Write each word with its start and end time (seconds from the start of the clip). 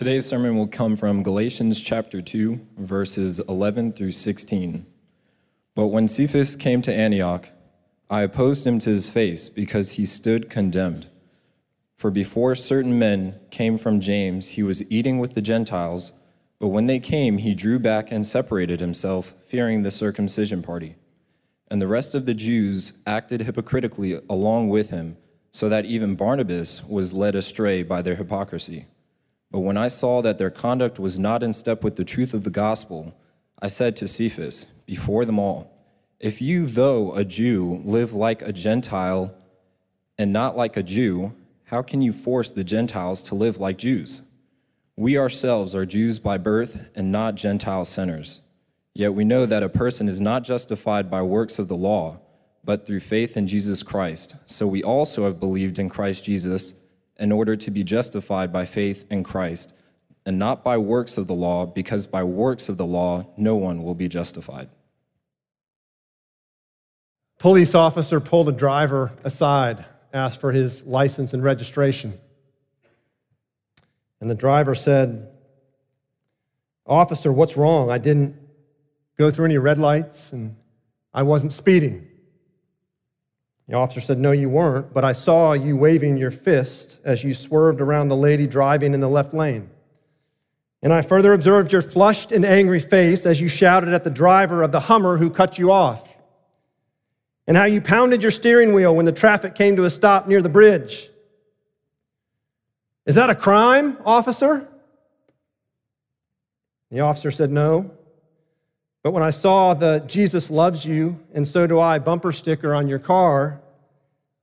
Today's 0.00 0.24
sermon 0.24 0.56
will 0.56 0.66
come 0.66 0.96
from 0.96 1.22
Galatians 1.22 1.78
chapter 1.78 2.22
2, 2.22 2.68
verses 2.78 3.38
11 3.38 3.92
through 3.92 4.12
16. 4.12 4.86
But 5.74 5.88
when 5.88 6.08
Cephas 6.08 6.56
came 6.56 6.80
to 6.80 6.94
Antioch, 6.94 7.50
I 8.08 8.22
opposed 8.22 8.66
him 8.66 8.78
to 8.78 8.88
his 8.88 9.10
face 9.10 9.50
because 9.50 9.90
he 9.90 10.06
stood 10.06 10.48
condemned. 10.48 11.08
For 11.98 12.10
before 12.10 12.54
certain 12.54 12.98
men 12.98 13.38
came 13.50 13.76
from 13.76 14.00
James, 14.00 14.48
he 14.48 14.62
was 14.62 14.90
eating 14.90 15.18
with 15.18 15.34
the 15.34 15.42
Gentiles, 15.42 16.12
but 16.58 16.68
when 16.68 16.86
they 16.86 16.98
came, 16.98 17.36
he 17.36 17.54
drew 17.54 17.78
back 17.78 18.10
and 18.10 18.24
separated 18.24 18.80
himself, 18.80 19.34
fearing 19.48 19.82
the 19.82 19.90
circumcision 19.90 20.62
party. 20.62 20.96
And 21.70 21.82
the 21.82 21.88
rest 21.88 22.14
of 22.14 22.24
the 22.24 22.32
Jews 22.32 22.94
acted 23.06 23.42
hypocritically 23.42 24.18
along 24.30 24.70
with 24.70 24.88
him, 24.88 25.18
so 25.52 25.68
that 25.68 25.84
even 25.84 26.14
Barnabas 26.14 26.82
was 26.84 27.12
led 27.12 27.34
astray 27.34 27.82
by 27.82 28.00
their 28.00 28.14
hypocrisy. 28.14 28.86
But 29.50 29.60
when 29.60 29.76
I 29.76 29.88
saw 29.88 30.22
that 30.22 30.38
their 30.38 30.50
conduct 30.50 30.98
was 30.98 31.18
not 31.18 31.42
in 31.42 31.52
step 31.52 31.82
with 31.82 31.96
the 31.96 32.04
truth 32.04 32.34
of 32.34 32.44
the 32.44 32.50
gospel, 32.50 33.16
I 33.60 33.68
said 33.68 33.96
to 33.96 34.08
Cephas, 34.08 34.66
before 34.86 35.24
them 35.24 35.38
all, 35.38 35.72
If 36.18 36.40
you, 36.40 36.66
though 36.66 37.14
a 37.14 37.24
Jew, 37.24 37.80
live 37.84 38.12
like 38.12 38.42
a 38.42 38.52
Gentile 38.52 39.34
and 40.18 40.32
not 40.32 40.56
like 40.56 40.76
a 40.76 40.82
Jew, 40.82 41.34
how 41.64 41.82
can 41.82 42.02
you 42.02 42.12
force 42.12 42.50
the 42.50 42.64
Gentiles 42.64 43.22
to 43.24 43.34
live 43.34 43.58
like 43.58 43.78
Jews? 43.78 44.22
We 44.96 45.16
ourselves 45.18 45.74
are 45.74 45.86
Jews 45.86 46.18
by 46.18 46.36
birth 46.36 46.90
and 46.94 47.10
not 47.10 47.34
Gentile 47.34 47.84
sinners. 47.84 48.42
Yet 48.94 49.14
we 49.14 49.24
know 49.24 49.46
that 49.46 49.62
a 49.62 49.68
person 49.68 50.08
is 50.08 50.20
not 50.20 50.44
justified 50.44 51.10
by 51.10 51.22
works 51.22 51.58
of 51.58 51.68
the 51.68 51.76
law, 51.76 52.20
but 52.64 52.86
through 52.86 53.00
faith 53.00 53.36
in 53.36 53.46
Jesus 53.46 53.82
Christ. 53.82 54.34
So 54.46 54.66
we 54.66 54.82
also 54.82 55.24
have 55.24 55.40
believed 55.40 55.78
in 55.78 55.88
Christ 55.88 56.24
Jesus 56.24 56.74
in 57.20 57.30
order 57.30 57.54
to 57.54 57.70
be 57.70 57.84
justified 57.84 58.52
by 58.52 58.64
faith 58.64 59.04
in 59.10 59.22
Christ, 59.22 59.74
and 60.26 60.38
not 60.38 60.64
by 60.64 60.78
works 60.78 61.18
of 61.18 61.26
the 61.26 61.34
law, 61.34 61.66
because 61.66 62.06
by 62.06 62.24
works 62.24 62.68
of 62.68 62.76
the 62.76 62.86
law 62.86 63.26
no 63.36 63.56
one 63.56 63.82
will 63.82 63.94
be 63.94 64.08
justified. 64.08 64.68
Police 67.38 67.74
officer 67.74 68.20
pulled 68.20 68.48
a 68.48 68.52
driver 68.52 69.12
aside, 69.24 69.84
asked 70.12 70.40
for 70.40 70.52
his 70.52 70.84
license 70.84 71.32
and 71.32 71.42
registration. 71.42 72.18
And 74.20 74.28
the 74.28 74.34
driver 74.34 74.74
said, 74.74 75.28
Officer, 76.86 77.32
what's 77.32 77.56
wrong? 77.56 77.90
I 77.90 77.98
didn't 77.98 78.36
go 79.16 79.30
through 79.30 79.44
any 79.46 79.58
red 79.58 79.78
lights 79.78 80.32
and 80.32 80.56
I 81.14 81.22
wasn't 81.22 81.52
speeding. 81.52 82.09
The 83.70 83.76
officer 83.76 84.00
said, 84.00 84.18
No, 84.18 84.32
you 84.32 84.48
weren't, 84.48 84.92
but 84.92 85.04
I 85.04 85.12
saw 85.12 85.52
you 85.52 85.76
waving 85.76 86.16
your 86.16 86.32
fist 86.32 86.98
as 87.04 87.22
you 87.22 87.32
swerved 87.32 87.80
around 87.80 88.08
the 88.08 88.16
lady 88.16 88.48
driving 88.48 88.94
in 88.94 89.00
the 89.00 89.08
left 89.08 89.32
lane. 89.32 89.70
And 90.82 90.92
I 90.92 91.02
further 91.02 91.32
observed 91.32 91.70
your 91.70 91.80
flushed 91.80 92.32
and 92.32 92.44
angry 92.44 92.80
face 92.80 93.24
as 93.24 93.40
you 93.40 93.46
shouted 93.46 93.90
at 93.90 94.02
the 94.02 94.10
driver 94.10 94.64
of 94.64 94.72
the 94.72 94.80
Hummer 94.80 95.18
who 95.18 95.30
cut 95.30 95.56
you 95.56 95.70
off. 95.70 96.18
And 97.46 97.56
how 97.56 97.62
you 97.62 97.80
pounded 97.80 98.22
your 98.22 98.32
steering 98.32 98.74
wheel 98.74 98.92
when 98.96 99.06
the 99.06 99.12
traffic 99.12 99.54
came 99.54 99.76
to 99.76 99.84
a 99.84 99.90
stop 99.90 100.26
near 100.26 100.42
the 100.42 100.48
bridge. 100.48 101.08
Is 103.06 103.14
that 103.14 103.30
a 103.30 103.36
crime, 103.36 103.98
officer? 104.04 104.68
The 106.90 107.00
officer 107.00 107.30
said, 107.30 107.52
No. 107.52 107.92
But 109.02 109.12
when 109.12 109.22
I 109.22 109.30
saw 109.30 109.72
the 109.74 110.00
Jesus 110.06 110.50
loves 110.50 110.84
you 110.84 111.20
and 111.32 111.48
so 111.48 111.66
do 111.66 111.80
I 111.80 111.98
bumper 111.98 112.32
sticker 112.32 112.74
on 112.74 112.88
your 112.88 112.98
car, 112.98 113.62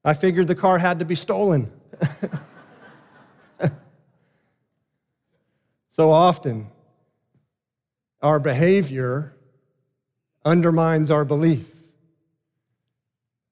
I 0.03 0.14
figured 0.14 0.47
the 0.47 0.55
car 0.55 0.80
had 0.80 0.99
to 0.99 1.05
be 1.05 1.16
stolen. 1.16 1.72
so 5.91 6.11
often, 6.11 6.67
our 8.22 8.39
behavior 8.39 9.36
undermines 10.44 11.11
our 11.11 11.25
belief. 11.25 11.69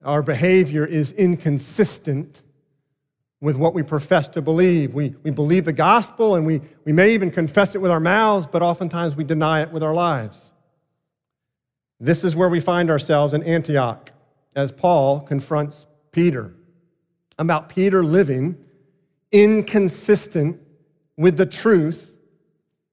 Our 0.04 0.24
behavior 0.24 0.86
is 0.86 1.12
inconsistent 1.12 2.42
with 3.42 3.56
what 3.58 3.74
we 3.74 3.84
profess 3.84 4.28
to 4.30 4.42
believe. 4.42 4.94
We, 4.94 5.14
we 5.24 5.30
believe 5.30 5.66
the 5.66 5.74
gospel 5.74 6.36
and 6.36 6.46
we, 6.48 6.62
we 6.84 6.94
may 6.94 7.14
even 7.14 7.32
confess 7.32 7.76
it 7.76 7.80
with 7.80 7.92
our 7.92 8.00
mouths, 8.00 8.48
but 8.48 8.62
oftentimes 8.62 9.16
we 9.16 9.24
deny 9.24 9.62
it 9.62 9.72
with 9.72 9.84
our 9.84 9.94
lives. 9.94 10.54
This 12.00 12.24
is 12.24 12.36
where 12.36 12.50
we 12.50 12.60
find 12.60 12.90
ourselves 12.90 13.34
in 13.34 13.44
Antioch 13.44 14.12
as 14.56 14.72
Paul 14.72 15.22
confronts 15.22 15.86
Peter 16.12 16.54
about 17.38 17.70
Peter 17.70 18.04
living 18.04 18.58
inconsistent 19.32 20.62
with 21.18 21.38
the 21.38 21.46
truth 21.46 22.14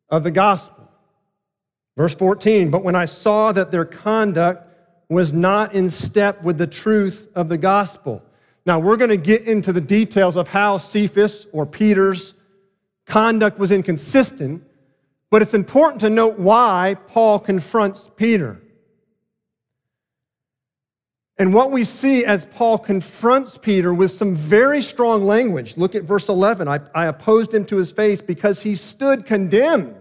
of 0.08 0.24
the 0.24 0.30
gospel. 0.30 0.90
Verse 1.96 2.14
14, 2.14 2.70
but 2.70 2.82
when 2.82 2.96
I 2.96 3.06
saw 3.06 3.52
that 3.52 3.70
their 3.70 3.84
conduct 3.84 4.68
was 5.08 5.32
not 5.32 5.74
in 5.74 5.90
step 5.90 6.42
with 6.42 6.56
the 6.56 6.66
truth 6.66 7.28
of 7.34 7.48
the 7.48 7.58
gospel. 7.58 8.22
Now, 8.64 8.78
we're 8.80 8.96
going 8.96 9.10
to 9.10 9.16
get 9.18 9.42
into 9.42 9.72
the 9.72 9.80
details 9.80 10.36
of 10.36 10.48
how 10.48 10.78
Cephas 10.78 11.46
or 11.52 11.66
Peter's 11.66 12.32
conduct 13.04 13.58
was 13.58 13.70
inconsistent, 13.70 14.64
but 15.28 15.42
it's 15.42 15.52
important 15.52 16.00
to 16.00 16.08
note 16.08 16.38
why 16.38 16.96
Paul 17.08 17.38
confronts 17.40 18.08
Peter. 18.16 18.60
And 21.38 21.54
what 21.54 21.70
we 21.70 21.84
see 21.84 22.24
as 22.24 22.44
Paul 22.44 22.78
confronts 22.78 23.56
Peter 23.56 23.92
with 23.94 24.10
some 24.10 24.36
very 24.36 24.82
strong 24.82 25.24
language. 25.24 25.76
Look 25.76 25.94
at 25.94 26.02
verse 26.02 26.28
11. 26.28 26.68
I, 26.68 26.80
I 26.94 27.06
opposed 27.06 27.54
him 27.54 27.64
to 27.66 27.78
his 27.78 27.90
face 27.90 28.20
because 28.20 28.62
he 28.62 28.74
stood 28.74 29.24
condemned. 29.24 29.96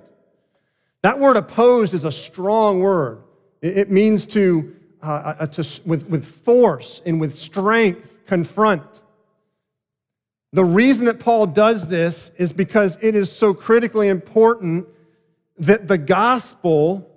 That 1.03 1.19
word 1.19 1.37
opposed 1.37 1.93
is 1.93 2.03
a 2.03 2.11
strong 2.11 2.79
word. 2.79 3.23
It, 3.61 3.77
it 3.77 3.91
means 3.91 4.27
to, 4.27 4.75
uh, 5.01 5.35
uh, 5.39 5.47
to 5.47 5.81
with, 5.85 6.07
with 6.09 6.25
force 6.25 7.01
and 7.05 7.19
with 7.19 7.33
strength, 7.33 8.19
confront. 8.27 9.01
The 10.53 10.65
reason 10.65 11.05
that 11.05 11.21
Paul 11.21 11.47
does 11.47 11.87
this 11.87 12.29
is 12.37 12.51
because 12.51 12.97
it 13.01 13.15
is 13.15 13.31
so 13.31 13.53
critically 13.53 14.09
important 14.09 14.85
that 15.57 15.87
the 15.87 15.97
gospel, 15.97 17.09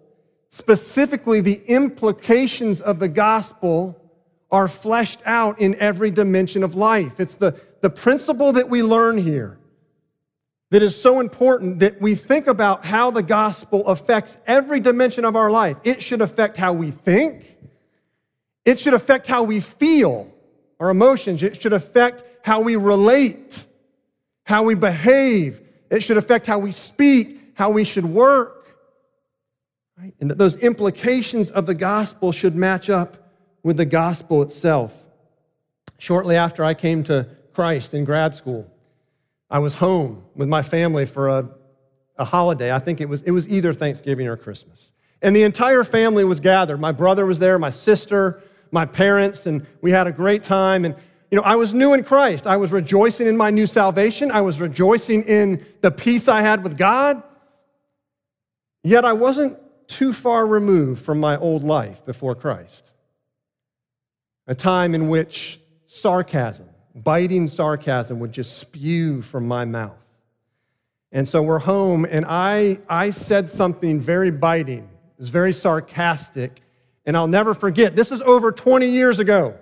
specifically 0.51 1.41
the 1.41 1.61
implications 1.67 2.81
of 2.81 3.01
the 3.01 3.09
gospel, 3.09 4.01
are 4.51 4.69
fleshed 4.69 5.21
out 5.25 5.61
in 5.61 5.75
every 5.81 6.11
dimension 6.11 6.63
of 6.63 6.75
life. 6.75 7.19
It's 7.19 7.35
the, 7.35 7.59
the 7.81 7.91
principle 7.91 8.53
that 8.53 8.69
we 8.69 8.83
learn 8.83 9.19
here 9.19 9.59
that 10.71 10.83
is 10.83 11.01
so 11.01 11.21
important 11.21 11.81
that 11.81 12.01
we 12.01 12.15
think 12.15 12.47
about 12.47 12.85
how 12.85 13.11
the 13.11 13.23
gospel 13.23 13.87
affects 13.87 14.39
every 14.47 14.81
dimension 14.81 15.25
of 15.25 15.37
our 15.37 15.51
life. 15.51 15.79
It 15.85 16.03
should 16.03 16.21
affect 16.21 16.57
how 16.57 16.73
we 16.73 16.91
think, 16.91 17.45
it 18.65 18.81
should 18.81 18.95
affect 18.95 19.27
how 19.27 19.43
we 19.43 19.61
feel, 19.61 20.33
our 20.81 20.91
emotions, 20.91 21.43
it 21.43 21.61
should 21.61 21.73
affect 21.73 22.25
how 22.43 22.61
we 22.61 22.77
relate, 22.77 23.67
how 24.45 24.65
we 24.65 24.75
behave, 24.75 25.61
it 25.91 26.03
should 26.03 26.17
affect 26.17 26.47
how 26.47 26.59
we 26.59 26.71
speak, 26.71 27.41
how 27.55 27.71
we 27.71 27.85
should 27.85 28.05
work. 28.05 28.67
Right? 29.97 30.15
And 30.21 30.31
that 30.31 30.39
those 30.39 30.57
implications 30.57 31.51
of 31.51 31.67
the 31.67 31.75
gospel 31.75 32.33
should 32.33 32.57
match 32.57 32.91
up 32.91 33.24
with 33.65 33.79
the 33.79 33.87
gospel 33.87 34.43
itself. 34.43 35.05
Shortly 35.99 36.37
after 36.37 36.65
I 36.65 36.75
came 36.75 37.03
to 37.05 37.27
Christ 37.53 37.95
in 37.95 38.05
grad 38.05 38.35
school, 38.37 38.71
I 39.51 39.59
was 39.59 39.75
home 39.75 40.25
with 40.37 40.49
my 40.49 40.63
family 40.63 41.07
for 41.07 41.29
a, 41.29 41.49
a 42.17 42.25
holiday. 42.25 42.73
I 42.73 42.79
think 42.79 43.01
it 43.01 43.09
was, 43.09 43.23
it 43.23 43.31
was 43.33 43.49
either 43.49 43.73
Thanksgiving 43.73 44.29
or 44.29 44.37
Christmas. 44.37 44.93
And 45.23 45.35
the 45.35 45.43
entire 45.43 45.83
family 45.83 46.25
was 46.25 46.41
gathered. 46.41 46.79
My 46.79 46.93
brother 46.93 47.25
was 47.25 47.39
there, 47.39 47.59
my 47.59 47.71
sister, 47.71 48.43
my 48.71 48.85
parents, 48.85 49.47
and 49.47 49.67
we 49.81 49.91
had 49.91 50.07
a 50.07 50.13
great 50.13 50.43
time. 50.43 50.85
And, 50.85 50.95
you 51.31 51.37
know, 51.37 51.45
I 51.45 51.57
was 51.57 51.73
new 51.73 51.95
in 51.95 52.05
Christ. 52.05 52.47
I 52.47 52.59
was 52.59 52.71
rejoicing 52.71 53.27
in 53.27 53.37
my 53.37 53.51
new 53.51 53.67
salvation. 53.67 54.31
I 54.31 54.43
was 54.43 54.61
rejoicing 54.61 55.23
in 55.23 55.65
the 55.81 55.91
peace 55.91 56.29
I 56.29 56.43
had 56.43 56.63
with 56.63 56.77
God. 56.77 57.23
Yet 58.83 59.07
I 59.07 59.15
wasn't 59.15 59.59
too 59.87 60.13
far 60.13 60.47
removed 60.47 61.03
from 61.03 61.21
my 61.21 61.39
old 61.39 61.63
life 61.63 62.05
before 62.05 62.35
Christ 62.35 62.94
a 64.47 64.55
time 64.55 64.95
in 64.95 65.09
which 65.09 65.61
sarcasm, 65.87 66.69
biting 66.95 67.49
sarcasm, 67.49 68.21
would 68.21 68.33
just 68.33 68.59
spew 68.59 69.23
from 69.23 69.49
my 69.49 69.65
mouth. 69.65 69.99
And 71.13 71.29
so 71.29 71.43
we're 71.43 71.61
home, 71.61 72.05
and 72.11 72.25
I, 72.29 72.79
I 72.89 73.11
said 73.11 73.49
something 73.49 74.01
very 74.01 74.31
biting. 74.31 74.79
It 74.79 75.19
was 75.19 75.31
very 75.31 75.53
sarcastic, 75.53 76.61
and 77.07 77.17
I'll 77.17 77.29
never 77.29 77.55
forget. 77.55 77.95
This 77.95 78.11
is 78.11 78.21
over 78.23 78.51
20 78.51 78.89
years 78.89 79.19
ago. 79.19 79.57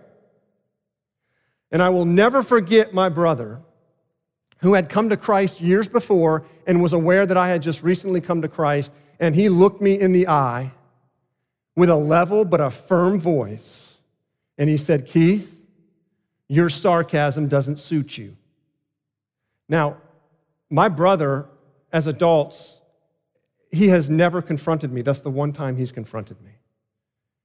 And 1.70 1.82
I 1.82 1.88
will 1.88 2.04
never 2.04 2.42
forget 2.42 2.92
my 2.92 3.08
brother 3.08 3.60
who 4.58 4.74
had 4.74 4.88
come 4.88 5.08
to 5.08 5.16
Christ 5.16 5.60
years 5.60 5.88
before 5.88 6.44
and 6.66 6.82
was 6.82 6.92
aware 6.92 7.26
that 7.26 7.36
I 7.36 7.48
had 7.48 7.62
just 7.62 7.82
recently 7.82 8.20
come 8.20 8.42
to 8.42 8.48
Christ. 8.48 8.92
And 9.18 9.34
he 9.34 9.48
looked 9.48 9.80
me 9.80 9.98
in 9.98 10.12
the 10.12 10.28
eye 10.28 10.72
with 11.74 11.88
a 11.88 11.96
level 11.96 12.44
but 12.44 12.60
a 12.60 12.70
firm 12.70 13.18
voice 13.18 13.81
and 14.58 14.68
he 14.68 14.76
said, 14.76 15.06
Keith, 15.06 15.62
your 16.48 16.68
sarcasm 16.68 17.48
doesn't 17.48 17.76
suit 17.76 18.18
you. 18.18 18.36
Now, 19.68 19.96
my 20.70 20.88
brother 20.88 21.48
as 21.92 22.06
adults, 22.06 22.80
he 23.70 23.88
has 23.88 24.10
never 24.10 24.42
confronted 24.42 24.92
me. 24.92 25.02
That's 25.02 25.20
the 25.20 25.30
one 25.30 25.52
time 25.52 25.76
he's 25.76 25.92
confronted 25.92 26.40
me. 26.42 26.52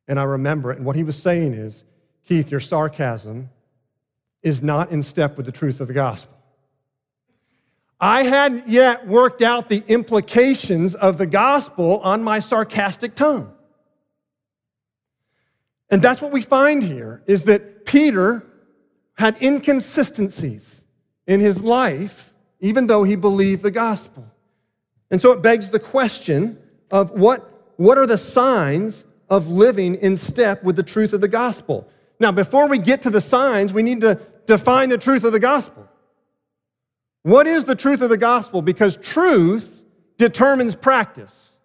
And 0.08 0.20
I 0.20 0.24
remember 0.24 0.72
it. 0.72 0.78
And 0.78 0.86
what 0.86 0.96
he 0.96 1.04
was 1.04 1.22
saying 1.22 1.54
is, 1.54 1.84
Keith, 2.26 2.52
your 2.52 2.60
sarcasm 2.60 3.50
is 4.44 4.62
not 4.62 4.92
in 4.92 5.04
step 5.04 5.38
with 5.38 5.46
the 5.46 5.52
truth 5.52 5.80
of 5.82 5.88
the 5.88 5.94
gospel. 5.94 6.34
I 8.00 8.24
hadn't 8.24 8.68
yet 8.68 9.08
worked 9.08 9.42
out 9.42 9.70
the 9.70 9.84
implications 9.88 10.94
of 10.94 11.18
the 11.18 11.26
gospel 11.26 12.00
on 12.02 12.24
my 12.24 12.40
sarcastic 12.40 13.16
tongue. 13.16 13.54
And 15.90 16.02
that's 16.02 16.22
what 16.22 16.32
we 16.32 16.42
find 16.42 16.84
here 16.84 17.24
is 17.28 17.44
that 17.46 17.86
Peter 17.86 18.46
had 19.18 19.42
inconsistencies 19.42 20.86
in 21.26 21.40
his 21.40 21.62
life, 21.62 22.34
even 22.60 22.88
though 22.88 23.04
he 23.04 23.16
believed 23.16 23.64
the 23.64 23.72
gospel. 23.72 24.26
And 25.10 25.22
so 25.22 25.32
it 25.32 25.42
begs 25.42 25.70
the 25.70 25.80
question 25.80 26.60
of 26.92 27.12
what, 27.12 27.74
what 27.78 27.98
are 27.98 28.06
the 28.06 28.18
signs 28.18 29.06
of 29.30 29.48
living 29.48 29.96
in 29.96 30.18
step 30.18 30.64
with 30.64 30.76
the 30.76 30.84
truth 30.84 31.14
of 31.14 31.22
the 31.22 31.28
gospel? 31.28 31.88
Now, 32.20 32.32
before 32.32 32.68
we 32.68 32.78
get 32.78 33.02
to 33.04 33.10
the 33.10 33.22
signs, 33.22 33.74
we 33.74 33.84
need 33.84 34.02
to 34.02 34.20
define 34.46 34.90
the 34.90 34.98
truth 34.98 35.24
of 35.24 35.32
the 35.32 35.40
gospel. 35.40 35.88
What 37.24 37.48
is 37.48 37.66
the 37.66 37.76
truth 37.76 38.02
of 38.02 38.10
the 38.10 38.18
gospel? 38.18 38.62
Because 38.62 38.98
truth 38.98 39.84
determines 40.18 40.76
practice. 40.76 41.58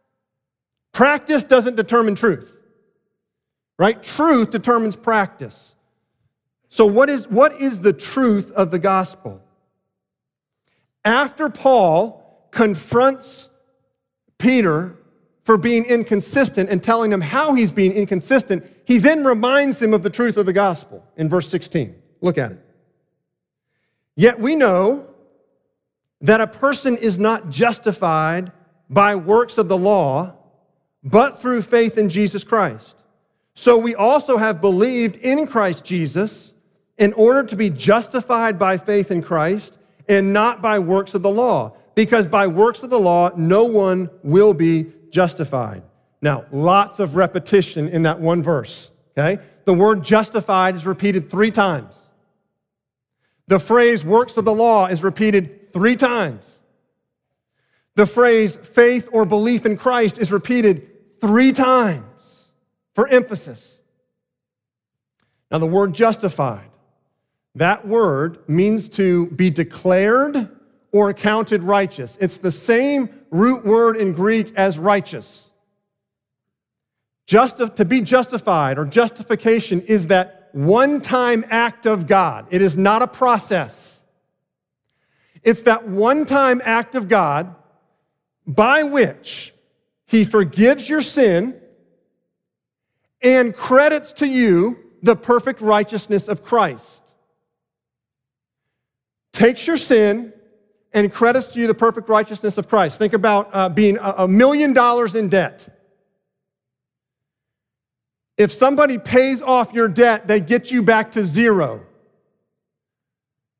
Practice 0.93 1.45
doesn't 1.45 1.77
determine 1.77 2.15
truth, 2.15 2.59
right? 3.83 4.01
Truth 4.01 4.51
determines 4.51 4.95
practice. 4.95 5.75
So, 6.69 6.87
what 6.87 7.11
is, 7.11 7.27
what 7.27 7.61
is 7.61 7.81
the 7.81 7.93
truth 7.93 8.53
of 8.53 8.71
the 8.71 8.79
gospel? 8.79 9.43
After 11.05 11.49
Paul 11.51 12.47
confronts 12.53 13.51
Peter 14.39 14.97
for 15.43 15.59
being 15.59 15.85
inconsistent 15.85 16.71
and 16.71 16.81
telling 16.81 17.13
him 17.13 17.21
how 17.21 17.55
he's 17.55 17.73
being 17.73 17.91
inconsistent, 17.91 18.65
he 18.85 18.99
then 18.99 19.25
reminds 19.25 19.83
him 19.83 19.93
of 19.95 20.05
the 20.05 20.11
truth 20.11 20.37
of 20.37 20.47
the 20.47 20.53
gospel 20.53 21.05
in 21.17 21.29
verse 21.29 21.49
16. 21.49 21.93
Look 22.21 22.39
at 22.39 22.53
it. 22.53 22.65
Yet 24.15 24.39
we 24.39 24.55
know 24.55 25.09
that 26.21 26.41
a 26.41 26.47
person 26.47 26.97
is 26.97 27.19
not 27.19 27.51
justified 27.51 28.53
by 28.89 29.17
works 29.17 29.59
of 29.59 29.69
the 29.69 29.77
law, 29.77 30.37
but 31.03 31.43
through 31.43 31.63
faith 31.63 31.99
in 31.99 32.09
Jesus 32.09 32.45
Christ. 32.45 33.02
So 33.55 33.79
we 33.79 33.95
also 33.95 34.37
have 34.37 34.61
believed 34.61 35.17
in 35.17 35.47
Christ 35.47 35.85
Jesus 35.85 36.55
in 36.99 37.13
order 37.15 37.43
to 37.45 37.57
be 37.57 37.71
justified 37.71 38.59
by 38.59 38.79
faith 38.79 39.11
in 39.11 39.23
Christ 39.23 39.79
and 40.09 40.33
not 40.33 40.63
by 40.63 40.79
works 40.79 41.15
of 41.15 41.23
the 41.23 41.31
law, 41.31 41.77
because 41.95 42.27
by 42.27 42.47
works 42.47 42.83
of 42.83 42.91
the 42.91 42.99
law, 42.99 43.31
no 43.37 43.65
one 43.65 44.11
will 44.23 44.55
be 44.55 44.93
justified. 45.11 45.83
Now, 46.21 46.45
lots 46.51 46.99
of 46.99 47.17
repetition 47.17 47.89
in 47.89 48.03
that 48.05 48.21
one 48.21 48.43
verse, 48.43 48.91
okay? 49.17 49.43
The 49.65 49.75
word 49.75 50.03
justified 50.03 50.75
is 50.75 50.87
repeated 50.87 51.31
three 51.31 51.51
times. 51.51 52.09
The 53.49 53.59
phrase 53.59 54.05
works 54.05 54.37
of 54.37 54.45
the 54.45 54.55
law 54.55 54.87
is 54.87 55.03
repeated 55.03 55.73
three 55.73 55.97
times. 55.97 56.49
The 57.95 58.07
phrase 58.07 58.57
faith 58.57 59.09
or 59.13 59.25
belief 59.25 59.67
in 59.67 59.77
Christ 59.77 60.19
is 60.19 60.33
repeated 60.33 61.21
three 61.21 61.53
times 61.53 62.05
for 62.95 63.09
emphasis. 63.09 63.81
Now, 65.51 65.59
the 65.59 65.67
word 65.67 65.95
justified, 65.95 66.71
that 67.55 67.87
word 67.87 68.49
means 68.49 68.89
to 68.91 69.27
be 69.27 69.51
declared 69.51 70.49
or 70.93 71.11
accounted 71.11 71.63
righteous. 71.63 72.17
It's 72.21 72.39
the 72.39 72.53
same 72.53 73.09
root 73.31 73.65
word 73.65 73.97
in 73.97 74.13
Greek 74.13 74.53
as 74.57 74.79
righteous. 74.79 75.51
Just 77.27 77.59
to 77.77 77.85
be 77.85 78.01
justified 78.01 78.79
or 78.79 78.85
justification 78.85 79.81
is 79.83 80.09
that 80.09 80.51
one 80.53 81.01
time 81.01 81.45
act 81.49 81.87
of 81.87 82.07
God. 82.07 82.47
It 82.51 82.61
is 82.61 82.77
not 82.77 83.03
a 83.03 83.07
process. 83.07 84.05
It's 85.43 85.63
that 85.63 85.89
one 85.89 86.27
time 86.27 86.61
act 86.65 86.95
of 86.95 87.09
God 87.09 87.55
by 88.47 88.83
which 88.83 89.55
He 90.07 90.25
forgives 90.25 90.89
your 90.89 91.03
sin 91.03 91.59
and 93.23 93.55
credits 93.55 94.13
to 94.15 94.27
you 94.27 94.79
the 95.03 95.17
perfect 95.17 95.61
righteousness 95.61 96.29
of 96.29 96.43
Christ. 96.43 97.15
Takes 99.33 99.67
your 99.67 99.77
sin 99.77 100.33
and 100.93 101.13
credits 101.13 101.49
to 101.55 101.61
you 101.61 101.67
the 101.67 101.75
perfect 101.75 102.09
righteousness 102.09 102.59
of 102.59 102.69
Christ. 102.69 102.99
Think 102.99 103.13
about 103.13 103.49
uh, 103.53 103.69
being 103.69 103.99
a 104.01 104.29
million 104.29 104.73
dollars 104.75 105.15
in 105.15 105.29
debt. 105.29 105.69
If 108.37 108.53
somebody 108.53 108.99
pays 108.99 109.41
off 109.41 109.73
your 109.73 109.89
debt, 109.89 110.27
they 110.27 110.41
get 110.41 110.71
you 110.71 110.83
back 110.83 111.13
to 111.13 111.25
zero. 111.25 111.87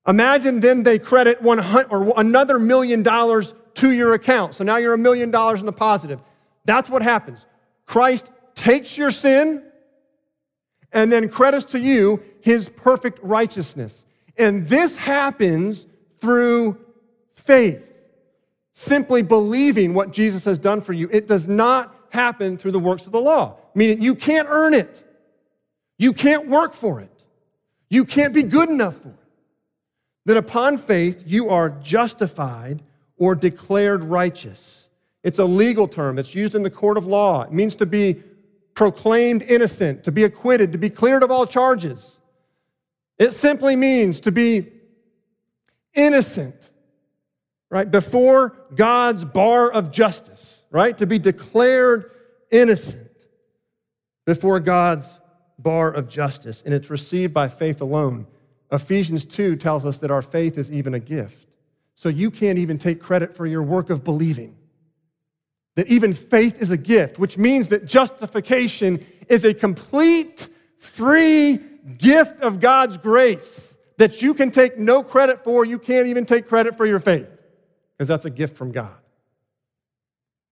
Imagine 0.07 0.61
then 0.61 0.83
they 0.83 0.99
credit 0.99 1.41
one 1.41 1.61
or 1.91 2.19
another 2.19 2.59
million 2.59 3.03
dollars 3.03 3.55
to 3.75 3.91
your 3.91 4.15
account. 4.15 4.55
So 4.55 4.65
now 4.65 4.77
you're 4.77 4.95
a 4.95 4.99
million 4.99 5.31
dollars 5.31 5.61
in 5.61 5.67
the 5.67 5.73
positive. 5.73 6.21
That's 6.65 6.91
what 6.91 7.03
happens. 7.03 7.47
Christ 7.87 8.31
takes 8.55 8.97
your 8.97 9.11
sin 9.11 9.65
and 10.93 11.11
then 11.11 11.29
credits 11.29 11.65
to 11.73 11.81
you 11.81 12.23
his 12.41 12.69
perfect 12.69 13.19
righteousness. 13.23 14.05
And 14.37 14.67
this 14.67 14.97
happens 14.97 15.87
through 16.21 16.79
faith, 17.35 17.93
simply 18.73 19.23
believing 19.23 19.95
what 19.95 20.13
Jesus 20.13 20.45
has 20.45 20.59
done 20.59 20.81
for 20.81 20.93
you. 20.93 21.09
It 21.13 21.27
does 21.27 21.49
not 21.49 21.95
happen 22.11 22.57
through 22.57 22.73
the 22.73 22.79
works 22.79 23.07
of 23.07 23.13
the 23.13 23.21
law, 23.21 23.57
meaning 23.75 24.03
you 24.03 24.15
can't 24.15 24.49
earn 24.51 24.75
it. 24.75 25.05
You 25.99 26.13
can't 26.13 26.49
work 26.49 26.75
for 26.75 27.01
it. 27.01 27.11
You 27.89 28.05
can't 28.05 28.35
be 28.35 28.43
good 28.43 28.69
enough 28.69 28.97
for 28.97 29.11
it. 29.11 29.15
That 30.27 30.37
upon 30.37 30.79
faith, 30.79 31.25
you 31.27 31.49
are 31.51 31.71
justified 31.71 32.83
or 33.17 33.35
declared 33.35 34.05
righteous. 34.05 34.89
It's 35.23 35.39
a 35.39 35.45
legal 35.45 35.87
term, 35.87 36.19
it's 36.19 36.35
used 36.35 36.55
in 36.55 36.63
the 36.63 36.71
court 36.71 36.97
of 36.97 37.07
law. 37.07 37.43
It 37.43 37.53
means 37.53 37.75
to 37.77 37.87
be 37.87 38.23
proclaimed 38.75 39.43
innocent, 39.43 40.05
to 40.05 40.13
be 40.13 40.25
acquitted, 40.25 40.73
to 40.73 40.79
be 40.79 40.91
cleared 40.91 41.23
of 41.23 41.31
all 41.31 41.47
charges. 41.47 42.19
It 43.19 43.33
simply 43.33 43.77
means 43.77 44.21
to 44.21 44.33
be 44.33 44.69
innocent 45.95 46.71
right? 47.73 47.91
Before 47.91 48.55
God's 48.75 49.25
bar 49.25 49.73
of 49.73 49.91
justice, 49.91 50.63
right? 50.71 50.97
To 50.99 51.07
be 51.07 51.19
declared 51.19 52.11
innocent 52.51 53.11
before 54.27 54.61
God's 54.61 55.19
bar 55.59 55.91
of 55.91 56.07
justice. 56.07 56.61
And 56.63 56.75
it's 56.75 56.91
received 56.91 57.33
by 57.33 57.49
faith 57.49 57.81
alone. 57.81 58.27
Ephesians 58.71 59.25
2 59.25 59.57
tells 59.57 59.87
us 59.87 59.99
that 60.01 60.11
our 60.11 60.21
faith 60.21 60.59
is 60.59 60.71
even 60.71 60.93
a 60.93 61.01
gift. 61.01 61.49
So 61.95 62.11
you 62.11 62.31
can't 62.31 62.59
even 62.59 62.77
take 62.77 63.01
credit 63.01 63.35
for 63.35 63.47
your 63.47 63.63
work 63.63 63.89
of 63.89 64.05
believing. 64.05 64.55
That 65.75 65.89
even 65.89 66.13
faith 66.13 66.61
is 66.61 66.71
a 66.71 66.77
gift, 66.77 67.19
which 67.19 67.39
means 67.39 67.69
that 67.69 67.87
justification 67.87 69.05
is 69.29 69.45
a 69.45 69.55
complete, 69.55 70.49
free 70.79 71.61
gift 71.99 72.41
of 72.41 72.61
God's 72.61 72.97
grace 72.99 73.77
that 73.97 74.21
you 74.21 74.35
can 74.35 74.51
take 74.51 74.79
no 74.79 75.03
credit 75.03 75.45
for. 75.45 75.65
You 75.65 75.79
can't 75.79 76.09
even 76.09 76.27
take 76.27 76.49
credit 76.49 76.77
for 76.77 76.87
your 76.87 76.99
faith 77.01 77.31
because 77.97 78.09
that's 78.09 78.25
a 78.25 78.31
gift 78.31 78.57
from 78.57 78.73
God. 78.73 78.95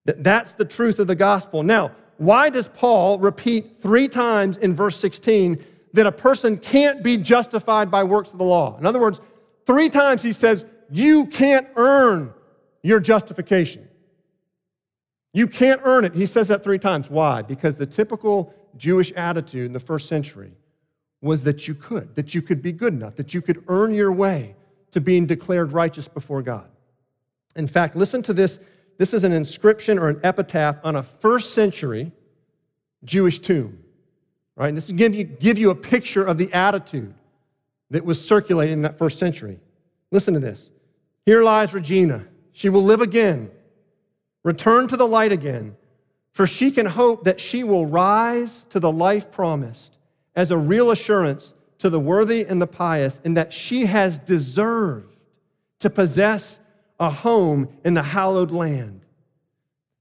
That's 0.05 0.55
the 0.55 0.65
truth 0.65 0.99
of 0.99 1.07
the 1.07 1.15
gospel. 1.15 1.63
Now, 1.63 1.93
why 2.17 2.51
does 2.51 2.69
Paul 2.69 3.19
repeat 3.19 3.81
three 3.81 4.09
times 4.09 4.57
in 4.57 4.75
verse 4.75 4.97
16 4.97 5.63
that 5.93 6.07
a 6.07 6.13
person 6.13 6.57
can't 6.57 7.03
be 7.03 7.17
justified 7.17 7.91
by 7.91 8.05
works 8.05 8.31
of 8.31 8.39
the 8.39 8.45
law? 8.45 8.79
In 8.79 8.87
other 8.87 9.01
words, 9.01 9.21
three 9.67 9.89
times 9.89 10.23
he 10.23 10.33
says, 10.33 10.65
You 10.91 11.27
can't 11.27 11.67
earn 11.77 12.33
your 12.83 13.01
justification. 13.01 13.89
You 15.33 15.47
can't 15.47 15.81
earn 15.85 16.05
it. 16.05 16.15
He 16.15 16.27
says 16.27 16.49
that 16.49 16.65
three 16.65 16.79
times. 16.79 17.09
Why? 17.09 17.43
Because 17.43 17.77
the 17.77 17.87
typical 17.87 18.55
Jewish 18.77 19.13
attitude 19.13 19.67
in 19.67 19.73
the 19.73 19.81
first 19.81 20.09
century 20.09 20.53
was 21.21 21.45
that 21.45 21.69
you 21.69 21.75
could, 21.75 22.15
that 22.15 22.35
you 22.35 22.43
could 22.43 22.63
be 22.63 22.73
good 22.73 22.95
enough, 22.95 23.17
that 23.17 23.35
you 23.35 23.43
could 23.43 23.63
earn 23.69 23.95
your 23.95 24.11
way 24.11 24.57
to 24.91 25.01
being 25.01 25.27
declared 25.27 25.73
righteous 25.73 26.09
before 26.09 26.43
God. 26.43 26.69
In 27.57 27.67
fact, 27.67 27.95
listen 27.95 28.23
to 28.23 28.33
this. 28.33 28.59
This 28.99 29.15
is 29.15 29.25
an 29.25 29.33
inscription 29.33 29.99
or 29.99 30.09
an 30.09 30.21
epitaph 30.23 30.77
on 30.85 30.97
a 30.97 31.03
first 31.03 31.55
century 31.55 32.13
Jewish 33.05 33.39
tomb. 33.39 33.83
Right? 34.57 34.69
And 34.69 34.77
this 34.77 34.89
will 34.89 34.97
give 34.97 35.15
you, 35.15 35.25
give 35.25 35.59
you 35.59 35.71
a 35.71 35.75
picture 35.75 36.25
of 36.25 36.39
the 36.39 36.53
attitude 36.53 37.15
that 37.91 38.05
was 38.05 38.25
circulating 38.25 38.75
in 38.75 38.83
that 38.83 38.99
first 38.99 39.19
century. 39.19 39.59
Listen 40.11 40.35
to 40.35 40.41
this. 40.41 40.71
Here 41.25 41.43
lies 41.43 41.73
Regina. 41.73 42.27
She 42.53 42.69
will 42.69 42.85
live 42.85 43.01
again, 43.01 43.51
return 44.43 44.89
to 44.89 44.97
the 44.97 45.07
light 45.07 45.33
again, 45.33 45.77
for 46.33 46.47
she 46.47 46.71
can 46.71 46.87
hope 46.87 47.25
that 47.25 47.41
she 47.41 47.65
will 47.65 47.87
rise 47.87 48.65
to 48.71 48.81
the 48.81 48.93
life 48.93 49.31
promised 49.31 49.99
as 50.35 50.51
a 50.51 50.57
real 50.57 50.91
assurance 50.91 51.53
to 51.79 51.91
the 51.91 52.01
worthy 52.01 52.45
and 52.45 52.61
the 52.61 52.67
pious, 52.67 53.21
in 53.25 53.35
that 53.35 53.53
she 53.53 53.87
has 53.87 54.19
deserved 54.19 55.17
to 55.79 55.89
possess 55.89 56.61
a 56.99 57.11
home 57.11 57.69
in 57.85 57.95
the 57.95 58.03
hallowed 58.03 58.51
land. 58.51 59.01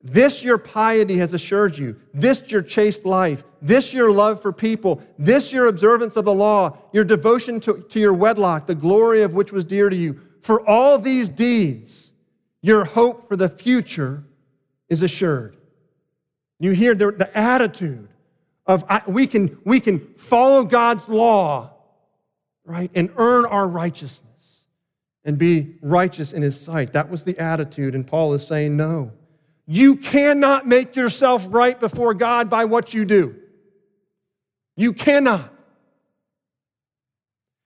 This 0.02 0.44
your 0.44 0.58
piety 0.58 1.18
has 1.18 1.34
assured 1.34 1.78
you, 1.78 1.98
this 2.14 2.50
your 2.52 2.62
chaste 2.62 3.06
life, 3.06 3.44
this 3.62 3.94
your 3.94 4.12
love 4.12 4.42
for 4.42 4.54
people, 4.54 5.02
this 5.18 5.52
your 5.52 5.68
observance 5.68 6.16
of 6.16 6.26
the 6.26 6.34
law, 6.34 6.78
your 6.94 7.04
devotion 7.04 7.60
to, 7.62 7.82
to 7.90 8.00
your 8.00 8.14
wedlock, 8.14 8.68
the 8.68 8.76
glory 8.76 9.24
of 9.24 9.34
which 9.34 9.52
was 9.52 9.66
dear 9.66 9.90
to 9.90 9.96
you. 9.96 10.20
For 10.42 10.68
all 10.68 10.98
these 11.00 11.28
deeds, 11.28 12.12
your 12.62 12.86
hope 12.86 13.28
for 13.28 13.36
the 13.36 13.50
future 13.50 14.24
is 14.90 15.04
assured. 15.04 15.56
You 16.60 16.72
hear 16.72 16.96
the, 16.96 17.12
the 17.12 17.38
attitude 17.38 18.10
of 18.66 18.84
I, 18.90 19.02
we, 19.08 19.28
can, 19.28 19.58
we 19.64 19.80
can 19.80 20.00
follow 20.16 20.64
God's 20.64 21.08
law, 21.08 21.72
right, 22.66 22.92
and 22.94 23.10
earn 23.18 23.46
our 23.46 23.68
righteousness 23.68 24.64
and 25.24 25.38
be 25.38 25.76
righteous 25.82 26.34
in 26.34 26.42
his 26.42 26.60
sight. 26.60 26.94
That 26.94 27.10
was 27.10 27.24
the 27.24 27.38
attitude, 27.40 27.96
and 27.96 28.06
Paul 28.06 28.34
is 28.34 28.46
saying, 28.46 28.76
no. 28.76 29.12
You 29.66 29.98
cannot 29.98 30.66
make 30.66 30.96
yourself 30.96 31.46
right 31.50 31.80
before 31.80 32.14
God 32.14 32.50
by 32.50 32.66
what 32.66 32.94
you 32.94 33.06
do. 33.06 33.36
You 34.76 34.94
cannot. 34.94 35.54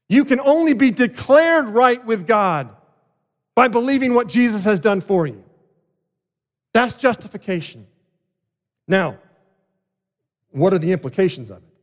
You 0.10 0.26
can 0.26 0.40
only 0.42 0.74
be 0.74 0.92
declared 0.92 1.70
right 1.70 2.04
with 2.06 2.28
God 2.28 2.70
by 3.56 3.68
believing 3.68 4.14
what 4.14 4.28
Jesus 4.28 4.64
has 4.66 4.80
done 4.80 5.00
for 5.00 5.26
you. 5.26 5.44
That's 6.74 6.96
justification. 6.96 7.88
Now, 8.88 9.20
what 10.52 10.74
are 10.74 10.80
the 10.80 10.92
implications 10.92 11.50
of 11.50 11.58
it? 11.58 11.74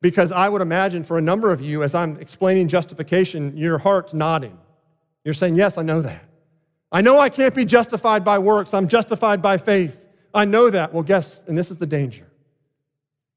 Because 0.00 0.30
I 0.32 0.48
would 0.48 0.62
imagine 0.62 1.02
for 1.02 1.18
a 1.18 1.20
number 1.20 1.52
of 1.52 1.60
you, 1.60 1.82
as 1.82 1.94
I'm 1.94 2.18
explaining 2.18 2.68
justification, 2.68 3.56
your 3.56 3.78
heart's 3.78 4.14
nodding. 4.14 4.58
You're 5.24 5.34
saying, 5.34 5.56
Yes, 5.56 5.76
I 5.76 5.82
know 5.82 6.00
that. 6.02 6.24
I 6.90 7.02
know 7.02 7.18
I 7.18 7.28
can't 7.28 7.54
be 7.54 7.64
justified 7.64 8.24
by 8.24 8.38
works, 8.38 8.72
I'm 8.72 8.88
justified 8.88 9.42
by 9.42 9.58
faith. 9.58 10.04
I 10.32 10.44
know 10.44 10.70
that. 10.70 10.92
Well, 10.92 11.02
guess, 11.02 11.42
and 11.48 11.56
this 11.56 11.70
is 11.70 11.78
the 11.78 11.86
danger. 11.86 12.26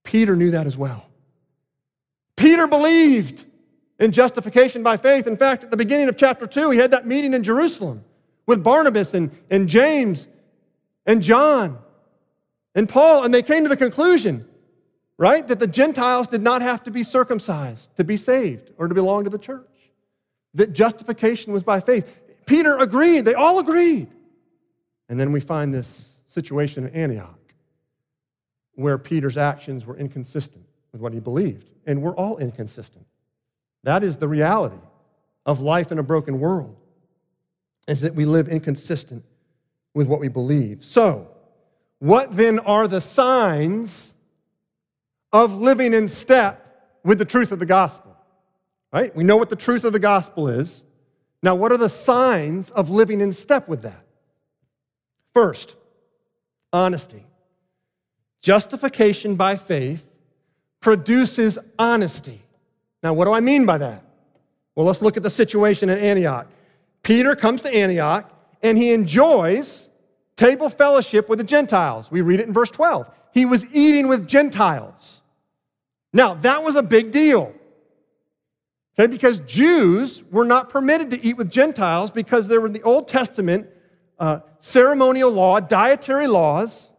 Peter 0.04 0.36
knew 0.36 0.52
that 0.52 0.68
as 0.68 0.78
well. 0.78 1.06
Peter 2.36 2.68
believed 2.68 3.46
in 4.00 4.12
justification 4.12 4.84
by 4.84 4.98
faith. 4.98 5.26
In 5.26 5.38
fact, 5.38 5.64
at 5.64 5.72
the 5.72 5.78
beginning 5.78 6.10
of 6.10 6.18
chapter 6.18 6.46
2, 6.46 6.72
he 6.72 6.80
had 6.80 6.92
that 6.92 7.08
meeting 7.08 7.34
in 7.34 7.44
Jerusalem 7.44 8.04
with 8.52 8.64
Barnabas 8.64 9.16
and, 9.16 9.32
and 9.50 9.68
James 9.68 10.28
and 11.06 11.24
John 11.24 11.80
and 12.76 12.88
Paul, 12.88 13.24
and 13.24 13.34
they 13.34 13.42
came 13.42 13.64
to 13.64 13.70
the 13.70 13.78
conclusion 13.78 14.46
right? 15.22 15.48
That 15.50 15.60
the 15.60 15.68
Gentiles 15.68 16.26
did 16.26 16.42
not 16.42 16.64
have 16.64 16.84
to 16.86 16.92
be 16.92 17.04
circumcised 17.04 17.96
to 17.96 18.04
be 18.04 18.18
saved 18.18 18.72
or 18.80 18.88
to 18.88 18.96
belong 18.96 19.26
to 19.26 19.30
the 19.30 19.38
church. 19.38 19.68
That 20.56 20.74
justification 20.74 21.54
was 21.54 21.62
by 21.62 21.80
faith. 21.80 22.20
Peter 22.48 22.76
agreed, 22.80 23.26
they 23.26 23.36
all 23.36 23.60
agreed. 23.60 24.08
And 25.10 25.20
then 25.20 25.32
we 25.32 25.40
find 25.40 25.72
this 25.72 26.16
situation 26.28 26.88
in 26.88 26.94
Antioch 26.96 27.38
where 28.74 28.98
Peter's 28.98 29.38
actions 29.38 29.86
were 29.86 29.96
inconsistent 29.96 30.66
with 30.92 31.02
what 31.02 31.14
he 31.14 31.20
believed. 31.20 31.70
And 31.86 32.02
we're 32.02 32.16
all 32.16 32.40
inconsistent. 32.40 33.06
That 33.84 34.04
is 34.04 34.18
the 34.18 34.28
reality 34.28 34.82
of 35.46 35.60
life 35.60 35.92
in 35.92 36.00
a 36.00 36.04
broken 36.04 36.40
world, 36.40 36.78
is 37.88 38.02
that 38.02 38.16
we 38.16 38.26
live 38.26 38.48
inconsistent 38.48 39.24
with 39.94 40.08
what 40.08 40.20
we 40.20 40.28
believe. 40.28 40.84
So, 40.86 41.28
what 42.00 42.32
then 42.32 42.60
are 42.60 42.88
the 42.88 43.02
signs 43.02 44.16
of 45.34 45.56
living 45.56 45.94
in 45.94 46.08
step 46.08 46.98
with 47.04 47.18
the 47.18 47.26
truth 47.26 47.52
of 47.52 47.60
the 47.60 47.66
gospel. 47.66 48.16
Right? 48.92 49.16
We 49.16 49.24
know 49.24 49.38
what 49.38 49.50
the 49.50 49.56
truth 49.56 49.84
of 49.84 49.94
the 49.94 50.00
gospel 50.00 50.48
is. 50.50 50.84
Now, 51.42 51.56
what 51.56 51.72
are 51.72 51.78
the 51.78 51.90
signs 51.90 52.72
of 52.72 52.90
living 52.90 53.22
in 53.22 53.32
step 53.32 53.68
with 53.68 53.84
that? 53.84 54.06
First, 55.34 55.76
honesty. 56.74 57.26
Justification 58.42 59.36
by 59.36 59.56
faith 59.56 60.08
produces 60.82 61.58
honesty. 61.80 62.42
Now, 63.02 63.14
what 63.14 63.26
do 63.26 63.34
I 63.34 63.40
mean 63.40 63.66
by 63.66 63.78
that? 63.78 64.04
Well, 64.76 64.86
let's 64.86 65.02
look 65.02 65.18
at 65.18 65.24
the 65.24 65.30
situation 65.30 65.90
in 65.90 65.98
Antioch. 65.98 66.48
Peter 67.04 67.36
comes 67.36 67.62
to 67.62 67.74
Antioch 67.74 68.32
and 68.62 68.78
he 68.78 68.94
enjoys 68.94 69.90
table 70.36 70.70
fellowship 70.70 71.30
with 71.30 71.40
the 71.40 71.46
Gentiles. 71.46 72.12
We 72.12 72.22
read 72.22 72.40
it 72.40 72.48
in 72.48 72.54
verse 72.54 72.70
12. 72.70 73.10
He 73.34 73.46
was 73.46 73.66
eating 73.74 74.08
with 74.08 74.28
Gentiles. 74.28 75.22
Now, 76.14 76.34
that 76.36 76.64
was 76.64 76.76
a 76.76 76.84
big 76.84 77.12
deal. 77.12 77.54
Okay, 79.00 79.10
because 79.10 79.40
Jews 79.42 80.24
were 80.32 80.46
not 80.46 80.70
permitted 80.70 81.12
to 81.12 81.26
eat 81.26 81.38
with 81.38 81.50
Gentiles 81.50 82.12
because 82.12 82.48
there 82.48 82.60
were 82.60 82.70
the 82.70 82.84
Old 82.84 83.08
Testament 83.08 83.68
uh, 84.20 84.42
ceremonial 84.60 85.32
law, 85.32 85.60
dietary 85.60 86.28
laws, 86.28 86.92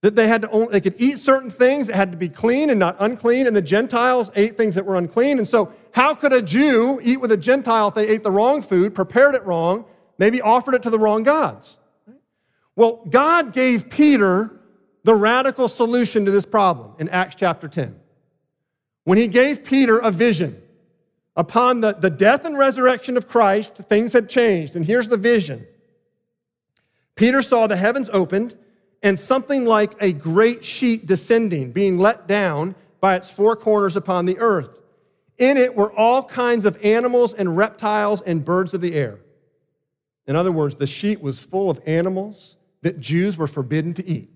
that 0.00 0.14
they 0.14 0.26
had 0.28 0.42
to 0.42 0.50
only, 0.50 0.72
they 0.72 0.80
could 0.80 0.96
eat 0.98 1.18
certain 1.18 1.50
things 1.50 1.86
that 1.86 1.96
had 1.96 2.10
to 2.10 2.18
be 2.18 2.28
clean 2.28 2.70
and 2.70 2.78
not 2.78 2.96
unclean, 2.98 3.46
and 3.46 3.54
the 3.54 3.62
Gentiles 3.62 4.30
ate 4.34 4.56
things 4.56 4.74
that 4.74 4.84
were 4.84 4.96
unclean. 4.96 5.38
And 5.38 5.48
so, 5.48 5.72
how 5.94 6.16
could 6.16 6.32
a 6.32 6.42
Jew 6.42 6.98
eat 7.04 7.20
with 7.20 7.30
a 7.30 7.36
Gentile 7.36 7.86
if 7.86 7.94
they 7.94 8.08
ate 8.08 8.24
the 8.24 8.30
wrong 8.32 8.62
food, 8.62 8.96
prepared 8.96 9.36
it 9.36 9.46
wrong, 9.46 9.84
maybe 10.18 10.40
offered 10.40 10.74
it 10.74 10.82
to 10.82 10.90
the 10.90 10.98
wrong 10.98 11.22
gods? 11.22 11.78
Well, 12.74 13.04
God 13.08 13.52
gave 13.52 13.90
Peter 13.90 14.58
the 15.04 15.14
radical 15.14 15.68
solution 15.68 16.24
to 16.24 16.32
this 16.32 16.46
problem 16.46 16.94
in 16.98 17.08
Acts 17.10 17.36
chapter 17.36 17.68
10 17.68 17.94
when 19.04 19.18
he 19.18 19.28
gave 19.28 19.62
Peter 19.62 19.98
a 19.98 20.10
vision. 20.10 20.60
Upon 21.36 21.80
the, 21.80 21.92
the 21.92 22.10
death 22.10 22.44
and 22.44 22.58
resurrection 22.58 23.16
of 23.16 23.28
Christ, 23.28 23.76
things 23.76 24.12
had 24.12 24.28
changed. 24.28 24.74
And 24.74 24.84
here's 24.84 25.08
the 25.08 25.16
vision 25.16 25.64
Peter 27.14 27.40
saw 27.40 27.68
the 27.68 27.76
heavens 27.76 28.10
opened 28.12 28.58
and 29.00 29.16
something 29.16 29.64
like 29.64 29.94
a 30.02 30.12
great 30.12 30.64
sheet 30.64 31.06
descending, 31.06 31.70
being 31.70 31.98
let 31.98 32.26
down 32.26 32.74
by 33.00 33.14
its 33.14 33.30
four 33.30 33.54
corners 33.54 33.94
upon 33.94 34.26
the 34.26 34.40
earth. 34.40 34.80
In 35.38 35.56
it 35.56 35.74
were 35.74 35.92
all 35.92 36.22
kinds 36.22 36.64
of 36.64 36.78
animals 36.84 37.34
and 37.34 37.56
reptiles 37.56 38.20
and 38.22 38.44
birds 38.44 38.72
of 38.74 38.80
the 38.80 38.94
air. 38.94 39.20
In 40.26 40.36
other 40.36 40.52
words, 40.52 40.76
the 40.76 40.86
sheet 40.86 41.20
was 41.20 41.40
full 41.40 41.70
of 41.70 41.80
animals 41.86 42.56
that 42.82 43.00
Jews 43.00 43.36
were 43.36 43.46
forbidden 43.46 43.94
to 43.94 44.06
eat. 44.06 44.30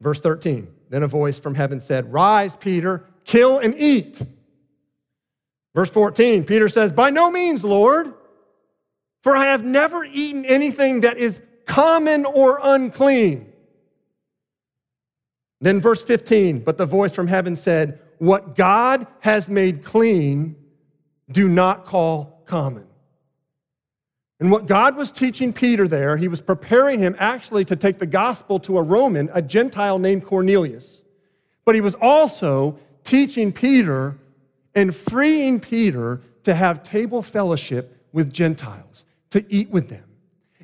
Verse 0.00 0.20
13 0.20 0.68
Then 0.88 1.02
a 1.02 1.08
voice 1.08 1.38
from 1.38 1.54
heaven 1.54 1.80
said, 1.80 2.12
Rise, 2.12 2.56
Peter, 2.56 3.04
kill 3.24 3.58
and 3.58 3.74
eat. 3.76 4.20
Verse 5.74 5.90
14 5.90 6.44
Peter 6.44 6.68
says, 6.68 6.92
By 6.92 7.10
no 7.10 7.30
means, 7.30 7.62
Lord, 7.62 8.12
for 9.22 9.36
I 9.36 9.46
have 9.46 9.64
never 9.64 10.04
eaten 10.04 10.44
anything 10.44 11.02
that 11.02 11.18
is 11.18 11.42
common 11.66 12.24
or 12.24 12.58
unclean. 12.62 13.52
Then 15.60 15.80
verse 15.80 16.02
15, 16.02 16.60
but 16.60 16.78
the 16.78 16.86
voice 16.86 17.12
from 17.12 17.26
heaven 17.26 17.56
said, 17.56 18.00
What 18.18 18.56
God 18.56 19.06
has 19.20 19.48
made 19.48 19.84
clean, 19.84 20.56
do 21.30 21.48
not 21.48 21.84
call 21.84 22.42
common. 22.46 22.86
And 24.40 24.52
what 24.52 24.66
God 24.66 24.96
was 24.96 25.10
teaching 25.10 25.52
Peter 25.52 25.88
there, 25.88 26.16
he 26.16 26.28
was 26.28 26.40
preparing 26.40 27.00
him 27.00 27.16
actually 27.18 27.64
to 27.66 27.76
take 27.76 27.98
the 27.98 28.06
gospel 28.06 28.60
to 28.60 28.78
a 28.78 28.82
Roman, 28.82 29.28
a 29.32 29.42
Gentile 29.42 29.98
named 29.98 30.24
Cornelius. 30.24 31.02
But 31.64 31.74
he 31.74 31.80
was 31.80 31.94
also 32.00 32.78
teaching 33.02 33.52
Peter 33.52 34.16
and 34.74 34.94
freeing 34.94 35.58
Peter 35.58 36.20
to 36.44 36.54
have 36.54 36.82
table 36.82 37.20
fellowship 37.20 38.06
with 38.12 38.32
Gentiles, 38.32 39.04
to 39.30 39.44
eat 39.52 39.70
with 39.70 39.88
them. 39.88 40.04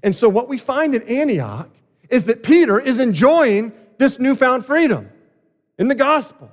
And 0.03 0.15
so 0.15 0.29
what 0.29 0.49
we 0.49 0.57
find 0.57 0.95
in 0.95 1.03
Antioch 1.03 1.69
is 2.11 2.25
that 2.25 2.43
Peter 2.43 2.79
is 2.79 3.01
enjoying 3.01 3.73
this 3.99 4.21
newfound 4.21 4.65
freedom 4.65 5.11
in 5.79 5.89
the 5.89 5.95
gospel 5.95 6.51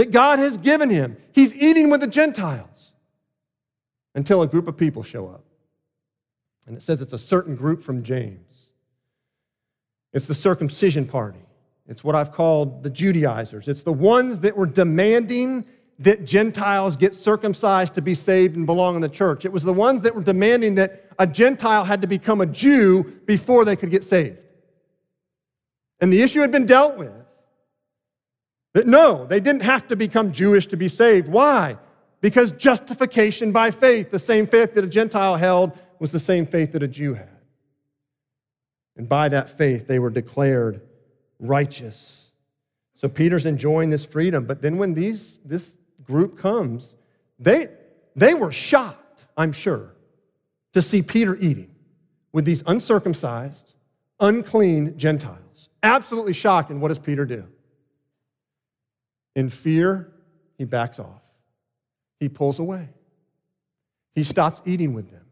that 0.00 0.12
God 0.12 0.38
has 0.38 0.56
given 0.56 0.88
him. 0.88 1.18
He's 1.34 1.54
eating 1.54 1.90
with 1.90 2.00
the 2.00 2.06
Gentiles 2.06 2.94
until 4.14 4.40
a 4.40 4.46
group 4.46 4.66
of 4.66 4.78
people 4.78 5.02
show 5.02 5.28
up. 5.28 5.44
And 6.66 6.74
it 6.74 6.82
says 6.82 7.02
it's 7.02 7.12
a 7.12 7.18
certain 7.18 7.54
group 7.54 7.82
from 7.82 8.02
James. 8.02 8.70
It's 10.14 10.26
the 10.26 10.32
circumcision 10.32 11.04
party. 11.04 11.44
It's 11.86 12.02
what 12.02 12.14
I've 12.14 12.32
called 12.32 12.82
the 12.82 12.88
Judaizers. 12.88 13.68
It's 13.68 13.82
the 13.82 13.92
ones 13.92 14.40
that 14.40 14.56
were 14.56 14.64
demanding 14.64 15.66
that 15.98 16.24
Gentiles 16.24 16.96
get 16.96 17.14
circumcised 17.14 17.92
to 17.92 18.00
be 18.00 18.14
saved 18.14 18.56
and 18.56 18.64
belong 18.64 18.94
in 18.94 19.02
the 19.02 19.08
church. 19.10 19.44
It 19.44 19.52
was 19.52 19.64
the 19.64 19.74
ones 19.74 20.00
that 20.00 20.14
were 20.14 20.22
demanding 20.22 20.76
that 20.76 21.10
a 21.18 21.26
Gentile 21.26 21.84
had 21.84 22.00
to 22.00 22.06
become 22.06 22.40
a 22.40 22.46
Jew 22.46 23.02
before 23.26 23.66
they 23.66 23.76
could 23.76 23.90
get 23.90 24.04
saved. 24.04 24.38
And 26.00 26.10
the 26.10 26.22
issue 26.22 26.40
had 26.40 26.52
been 26.52 26.64
dealt 26.64 26.96
with. 26.96 27.19
That 28.74 28.86
no, 28.86 29.26
they 29.26 29.40
didn't 29.40 29.62
have 29.62 29.88
to 29.88 29.96
become 29.96 30.32
Jewish 30.32 30.66
to 30.66 30.76
be 30.76 30.88
saved. 30.88 31.28
Why? 31.28 31.76
Because 32.20 32.52
justification 32.52 33.50
by 33.50 33.70
faith, 33.70 34.10
the 34.10 34.18
same 34.18 34.46
faith 34.46 34.74
that 34.74 34.84
a 34.84 34.88
Gentile 34.88 35.36
held, 35.36 35.72
was 35.98 36.12
the 36.12 36.18
same 36.18 36.46
faith 36.46 36.72
that 36.72 36.82
a 36.82 36.88
Jew 36.88 37.14
had. 37.14 37.28
And 38.96 39.08
by 39.08 39.28
that 39.30 39.48
faith, 39.50 39.86
they 39.86 39.98
were 39.98 40.10
declared 40.10 40.82
righteous. 41.38 42.32
So 42.96 43.08
Peter's 43.08 43.46
enjoying 43.46 43.90
this 43.90 44.04
freedom. 44.04 44.44
But 44.44 44.60
then 44.60 44.76
when 44.76 44.94
these, 44.94 45.38
this 45.44 45.78
group 46.02 46.38
comes, 46.38 46.96
they, 47.38 47.68
they 48.14 48.34
were 48.34 48.52
shocked, 48.52 49.24
I'm 49.36 49.52
sure. 49.52 49.94
to 50.72 50.82
see 50.82 51.02
Peter 51.02 51.36
eating 51.36 51.74
with 52.32 52.44
these 52.44 52.62
uncircumcised, 52.66 53.74
unclean 54.20 54.96
Gentiles. 54.98 55.70
Absolutely 55.82 56.34
shocked. 56.34 56.70
And 56.70 56.80
what 56.80 56.88
does 56.88 56.98
Peter 56.98 57.24
do? 57.24 57.48
In 59.34 59.48
fear, 59.48 60.12
he 60.58 60.64
backs 60.64 60.98
off. 60.98 61.22
He 62.18 62.28
pulls 62.28 62.58
away. 62.58 62.88
He 64.14 64.24
stops 64.24 64.60
eating 64.64 64.92
with 64.92 65.10
them. 65.10 65.26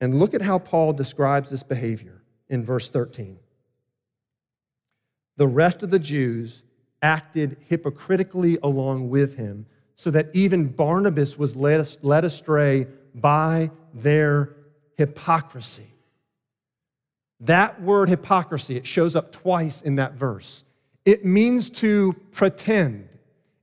And 0.00 0.18
look 0.18 0.34
at 0.34 0.42
how 0.42 0.58
Paul 0.58 0.92
describes 0.92 1.50
this 1.50 1.62
behavior 1.62 2.22
in 2.48 2.64
verse 2.64 2.88
13. 2.88 3.38
The 5.36 5.46
rest 5.46 5.82
of 5.82 5.90
the 5.90 5.98
Jews 5.98 6.62
acted 7.02 7.58
hypocritically 7.68 8.58
along 8.62 9.10
with 9.10 9.36
him, 9.36 9.66
so 9.94 10.10
that 10.10 10.28
even 10.34 10.68
Barnabas 10.68 11.38
was 11.38 11.56
led, 11.56 12.24
astray 12.24 12.86
by 13.14 13.70
their 13.94 14.54
hypocrisy. 14.98 15.86
That 17.40 17.80
word 17.80 18.08
hypocrisy, 18.08 18.76
it 18.76 18.86
shows 18.86 19.14
up 19.14 19.32
twice 19.32 19.82
in 19.82 19.96
that 19.96 20.14
verse. 20.14 20.64
It 21.06 21.24
means 21.24 21.70
to 21.70 22.14
pretend, 22.32 23.08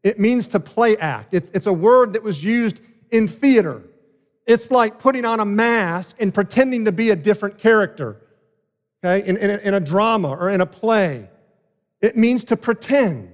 it 0.01 0.17
means 0.17 0.47
to 0.49 0.59
play 0.59 0.97
act. 0.97 1.33
It's, 1.33 1.49
it's 1.51 1.67
a 1.67 1.73
word 1.73 2.13
that 2.13 2.23
was 2.23 2.43
used 2.43 2.81
in 3.11 3.27
theater. 3.27 3.83
It's 4.47 4.71
like 4.71 4.97
putting 4.97 5.25
on 5.25 5.39
a 5.39 5.45
mask 5.45 6.15
and 6.19 6.33
pretending 6.33 6.85
to 6.85 6.91
be 6.91 7.11
a 7.11 7.15
different 7.15 7.57
character, 7.57 8.17
okay, 9.03 9.27
in, 9.27 9.37
in, 9.37 9.49
a, 9.49 9.57
in 9.57 9.73
a 9.73 9.79
drama 9.79 10.29
or 10.29 10.49
in 10.49 10.61
a 10.61 10.65
play. 10.65 11.29
It 12.01 12.17
means 12.17 12.45
to 12.45 12.57
pretend. 12.57 13.33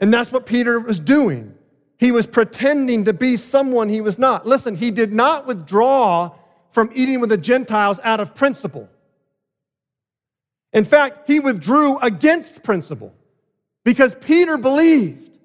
And 0.00 0.14
that's 0.14 0.32
what 0.32 0.46
Peter 0.46 0.78
was 0.78 1.00
doing. 1.00 1.54
He 1.98 2.12
was 2.12 2.26
pretending 2.26 3.04
to 3.04 3.12
be 3.12 3.36
someone 3.36 3.88
he 3.88 4.00
was 4.00 4.18
not. 4.18 4.46
Listen, 4.46 4.76
he 4.76 4.92
did 4.92 5.12
not 5.12 5.46
withdraw 5.46 6.30
from 6.70 6.90
eating 6.94 7.18
with 7.18 7.30
the 7.30 7.36
Gentiles 7.36 7.98
out 8.04 8.20
of 8.20 8.36
principle. 8.36 8.88
In 10.72 10.84
fact, 10.84 11.28
he 11.28 11.40
withdrew 11.40 11.98
against 11.98 12.62
principle 12.62 13.14
because 13.84 14.14
Peter 14.14 14.58
believed 14.58 15.38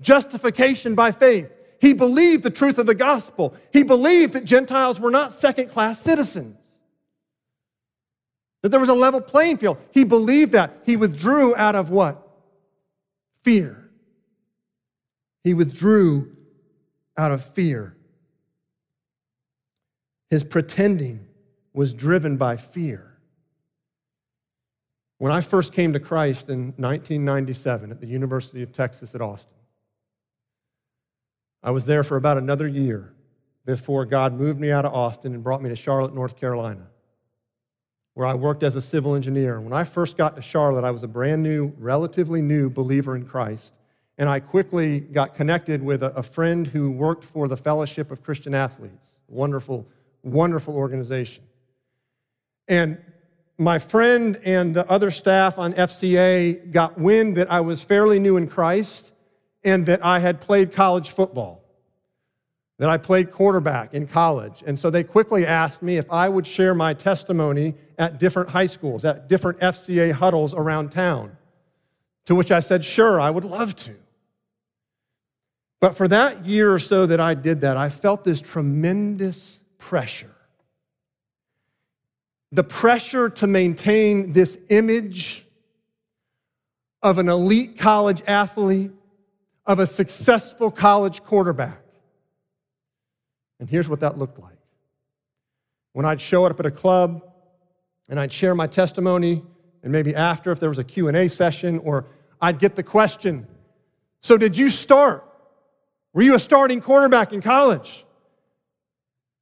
justification 0.00 0.94
by 0.94 1.12
faith. 1.12 1.52
He 1.80 1.92
believed 1.92 2.42
the 2.42 2.50
truth 2.50 2.78
of 2.78 2.86
the 2.86 2.94
gospel. 2.94 3.54
He 3.72 3.82
believed 3.82 4.32
that 4.32 4.44
Gentiles 4.44 4.98
were 4.98 5.10
not 5.10 5.32
second 5.32 5.68
class 5.68 6.00
citizens, 6.00 6.56
that 8.62 8.70
there 8.70 8.80
was 8.80 8.88
a 8.88 8.94
level 8.94 9.20
playing 9.20 9.58
field. 9.58 9.78
He 9.92 10.04
believed 10.04 10.52
that. 10.52 10.82
He 10.84 10.96
withdrew 10.96 11.54
out 11.54 11.76
of 11.76 11.90
what? 11.90 12.26
Fear. 13.42 13.90
He 15.44 15.54
withdrew 15.54 16.34
out 17.16 17.30
of 17.30 17.44
fear. 17.44 17.96
His 20.28 20.42
pretending 20.42 21.28
was 21.72 21.92
driven 21.92 22.36
by 22.36 22.56
fear. 22.56 23.15
When 25.18 25.32
I 25.32 25.40
first 25.40 25.72
came 25.72 25.92
to 25.94 26.00
Christ 26.00 26.48
in 26.48 26.74
1997 26.76 27.90
at 27.90 28.00
the 28.00 28.06
University 28.06 28.62
of 28.62 28.72
Texas 28.72 29.14
at 29.14 29.22
Austin, 29.22 29.52
I 31.62 31.70
was 31.70 31.86
there 31.86 32.04
for 32.04 32.16
about 32.16 32.36
another 32.36 32.68
year 32.68 33.12
before 33.64 34.04
God 34.04 34.34
moved 34.34 34.60
me 34.60 34.70
out 34.70 34.84
of 34.84 34.92
Austin 34.94 35.34
and 35.34 35.42
brought 35.42 35.62
me 35.62 35.68
to 35.70 35.76
Charlotte, 35.76 36.14
North 36.14 36.38
Carolina, 36.38 36.86
where 38.14 38.26
I 38.26 38.34
worked 38.34 38.62
as 38.62 38.76
a 38.76 38.82
civil 38.82 39.14
engineer. 39.14 39.60
When 39.60 39.72
I 39.72 39.84
first 39.84 40.16
got 40.16 40.36
to 40.36 40.42
Charlotte, 40.42 40.84
I 40.84 40.90
was 40.90 41.02
a 41.02 41.08
brand 41.08 41.42
new, 41.42 41.72
relatively 41.78 42.42
new 42.42 42.70
believer 42.70 43.16
in 43.16 43.26
Christ. 43.26 43.74
And 44.18 44.28
I 44.28 44.40
quickly 44.40 45.00
got 45.00 45.34
connected 45.34 45.82
with 45.82 46.02
a, 46.02 46.22
friend 46.22 46.66
who 46.68 46.90
worked 46.90 47.24
for 47.24 47.48
the 47.48 47.56
Fellowship 47.56 48.10
of 48.10 48.22
Christian 48.22 48.54
Athletes. 48.54 49.16
Wonderful, 49.28 49.86
wonderful 50.22 50.74
organization. 50.74 51.44
And 52.66 52.98
my 53.58 53.78
friend 53.78 54.38
and 54.44 54.74
the 54.74 54.88
other 54.90 55.10
staff 55.10 55.58
on 55.58 55.72
FCA 55.72 56.70
got 56.70 56.98
wind 56.98 57.36
that 57.36 57.50
I 57.50 57.60
was 57.60 57.82
fairly 57.82 58.18
new 58.18 58.36
in 58.36 58.48
Christ 58.48 59.12
and 59.64 59.86
that 59.86 60.04
I 60.04 60.18
had 60.18 60.40
played 60.40 60.72
college 60.72 61.10
football, 61.10 61.64
that 62.78 62.90
I 62.90 62.98
played 62.98 63.32
quarterback 63.32 63.94
in 63.94 64.06
college. 64.06 64.62
And 64.66 64.78
so 64.78 64.90
they 64.90 65.02
quickly 65.02 65.46
asked 65.46 65.82
me 65.82 65.96
if 65.96 66.10
I 66.10 66.28
would 66.28 66.46
share 66.46 66.74
my 66.74 66.92
testimony 66.92 67.74
at 67.98 68.18
different 68.18 68.50
high 68.50 68.66
schools, 68.66 69.04
at 69.04 69.28
different 69.28 69.60
FCA 69.60 70.12
huddles 70.12 70.52
around 70.52 70.92
town. 70.92 71.36
To 72.26 72.34
which 72.34 72.52
I 72.52 72.60
said, 72.60 72.84
sure, 72.84 73.20
I 73.20 73.30
would 73.30 73.44
love 73.44 73.74
to. 73.76 73.94
But 75.80 75.96
for 75.96 76.08
that 76.08 76.44
year 76.44 76.72
or 76.72 76.78
so 76.78 77.06
that 77.06 77.20
I 77.20 77.34
did 77.34 77.62
that, 77.62 77.76
I 77.76 77.88
felt 77.88 78.24
this 78.24 78.40
tremendous 78.40 79.62
pressure 79.78 80.35
the 82.52 82.64
pressure 82.64 83.28
to 83.28 83.46
maintain 83.46 84.32
this 84.32 84.58
image 84.68 85.44
of 87.02 87.18
an 87.18 87.28
elite 87.28 87.78
college 87.78 88.22
athlete, 88.26 88.90
of 89.66 89.78
a 89.78 89.86
successful 89.86 90.70
college 90.70 91.22
quarterback. 91.24 91.82
And 93.58 93.68
here's 93.68 93.88
what 93.88 94.00
that 94.00 94.18
looked 94.18 94.38
like. 94.38 94.58
When 95.92 96.04
I'd 96.04 96.20
show 96.20 96.44
up 96.44 96.60
at 96.60 96.66
a 96.66 96.70
club 96.70 97.22
and 98.08 98.20
I'd 98.20 98.32
share 98.32 98.54
my 98.54 98.66
testimony, 98.66 99.42
and 99.82 99.92
maybe 99.92 100.14
after 100.14 100.52
if 100.52 100.60
there 100.60 100.68
was 100.68 100.78
a 100.78 100.84
Q&A 100.84 101.28
session, 101.28 101.78
or 101.78 102.06
I'd 102.40 102.58
get 102.58 102.76
the 102.76 102.82
question, 102.82 103.46
so 104.20 104.36
did 104.36 104.58
you 104.58 104.68
start? 104.70 105.24
Were 106.12 106.22
you 106.22 106.34
a 106.34 106.38
starting 106.38 106.80
quarterback 106.80 107.32
in 107.32 107.40
college? 107.40 108.04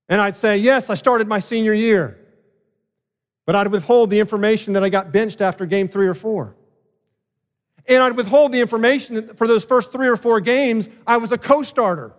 And 0.08 0.20
I'd 0.20 0.36
say, 0.36 0.56
yes, 0.58 0.90
I 0.90 0.94
started 0.94 1.28
my 1.28 1.40
senior 1.40 1.72
year. 1.72 2.18
But 3.46 3.56
I'd 3.56 3.68
withhold 3.68 4.10
the 4.10 4.20
information 4.20 4.72
that 4.72 4.82
I 4.82 4.88
got 4.88 5.12
benched 5.12 5.40
after 5.40 5.66
game 5.66 5.88
three 5.88 6.06
or 6.06 6.14
four. 6.14 6.56
And 7.86 8.02
I'd 8.02 8.16
withhold 8.16 8.52
the 8.52 8.60
information 8.60 9.16
that 9.16 9.36
for 9.36 9.46
those 9.46 9.64
first 9.64 9.92
three 9.92 10.08
or 10.08 10.16
four 10.16 10.40
games, 10.40 10.88
I 11.06 11.18
was 11.18 11.32
a 11.32 11.38
co 11.38 11.62
starter. 11.62 12.12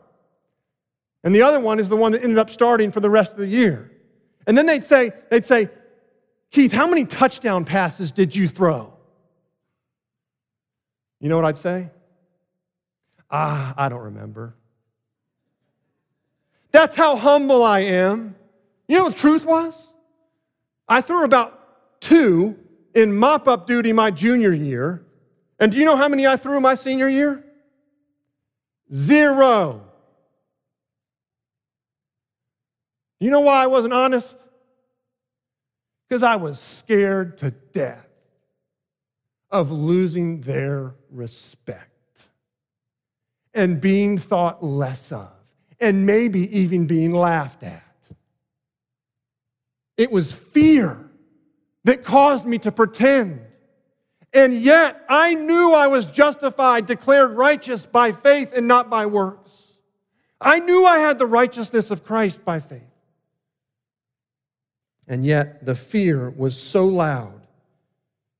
And 1.24 1.34
the 1.34 1.42
other 1.42 1.60
one 1.60 1.80
is 1.80 1.90
the 1.90 1.96
one 1.96 2.12
that 2.12 2.22
ended 2.22 2.38
up 2.38 2.52
starting 2.52 2.92
for 2.92 3.00
the 3.00 3.10
rest 3.10 3.32
of 3.32 3.40
the 3.40 3.48
year. 3.48 3.92
And 4.46 4.56
then 4.56 4.68
they'd 4.68 4.84
say, 4.84 5.12
they'd 5.32 5.44
say, 5.44 5.70
Keith, 6.52 6.72
how 6.72 6.88
many 6.88 7.06
touchdown 7.06 7.66
passes 7.66 8.12
did 8.12 8.36
you 8.36 8.48
throw? 8.48 8.96
You 11.20 11.30
know 11.30 11.36
what 11.36 11.46
I'd 11.46 11.58
say? 11.58 11.90
Ah, 13.32 13.74
I 13.76 13.90
don't 13.90 14.04
remember. 14.04 14.56
That's 16.72 16.96
how 16.96 17.16
humble 17.16 17.64
I 17.64 17.80
am. 17.80 18.36
You 18.88 18.98
know 18.98 19.06
what 19.06 19.14
the 19.14 19.20
truth 19.20 19.46
was? 19.46 19.94
I 20.88 21.02
threw 21.02 21.24
about 21.24 22.02
two 22.02 22.58
in 22.94 23.16
mop 23.16 23.48
up 23.48 23.68
duty 23.68 23.94
my 23.94 24.12
junior 24.12 24.52
year. 24.52 25.06
And 25.60 25.72
do 25.72 25.78
you 25.78 25.86
know 25.86 25.96
how 25.96 26.08
many 26.08 26.28
I 26.28 26.38
threw 26.38 26.60
my 26.60 26.76
senior 26.76 27.08
year? 27.08 27.44
Zero. 28.94 29.82
You 33.20 33.32
know 33.32 33.40
why 33.40 33.64
I 33.64 33.68
wasn't 33.68 33.94
honest? 33.94 34.40
Because 36.08 36.22
I 36.22 36.36
was 36.36 36.60
scared 36.60 37.38
to 37.40 37.52
death 37.52 38.10
of 39.50 39.72
losing 39.72 40.42
their 40.42 40.94
respect 41.10 42.28
and 43.54 43.80
being 43.80 44.18
thought 44.18 44.64
less 44.64 45.12
of, 45.12 45.32
and 45.80 46.06
maybe 46.06 46.60
even 46.60 46.88
being 46.88 47.14
laughed 47.14 47.64
at. 47.64 47.85
It 49.98 50.12
was 50.12 50.34
fear 50.34 51.10
that 51.84 52.04
caused 52.04 52.46
me 52.46 52.58
to 52.60 52.72
pretend. 52.72 53.42
And 54.34 54.54
yet 54.54 55.06
I 55.08 55.34
knew 55.34 55.74
I 55.74 55.88
was 55.88 56.06
justified, 56.06 56.86
declared 56.86 57.32
righteous 57.32 57.86
by 57.86 58.12
faith 58.12 58.52
and 58.56 58.68
not 58.68 58.90
by 58.90 59.06
works. 59.06 59.74
I 60.42 60.60
knew 60.60 60.86
I 60.86 60.98
had 60.98 61.18
the 61.18 61.26
righteousness 61.26 61.90
of 61.90 62.04
Christ 62.04 62.44
by 62.44 62.60
faith. 62.60 62.82
And 65.08 65.26
yet 65.26 65.66
the 65.66 65.76
fear 65.76 66.30
was 66.30 66.62
so 66.62 66.86
loud. 66.86 67.48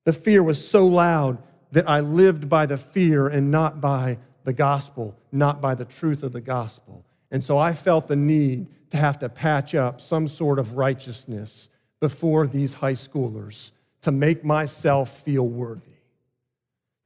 The 0.04 0.14
fear 0.14 0.44
was 0.44 0.68
so 0.68 0.86
loud 0.88 1.38
that 1.72 1.90
I 1.90 2.02
lived 2.02 2.50
by 2.50 2.66
the 2.66 2.78
fear 2.78 3.28
and 3.28 3.52
not 3.52 3.80
by 3.80 4.18
the 4.44 4.54
gospel, 4.54 5.18
not 5.32 5.62
by 5.62 5.76
the 5.76 5.86
truth 5.86 6.24
of 6.24 6.34
the 6.34 6.42
gospel. 6.42 7.06
And 7.32 7.44
so 7.44 7.58
I 7.58 7.74
felt 7.74 8.08
the 8.08 8.16
need 8.16 8.68
to 8.92 8.98
have 8.98 9.20
to 9.20 9.30
patch 9.30 9.76
up 9.76 10.00
some 10.00 10.28
sort 10.28 10.60
of 10.60 10.78
righteousness 10.78 11.70
before 12.00 12.48
these 12.48 12.76
high 12.76 12.94
schoolers 12.94 13.72
to 14.02 14.12
make 14.12 14.44
myself 14.44 15.22
feel 15.22 15.48
worthy, 15.48 15.98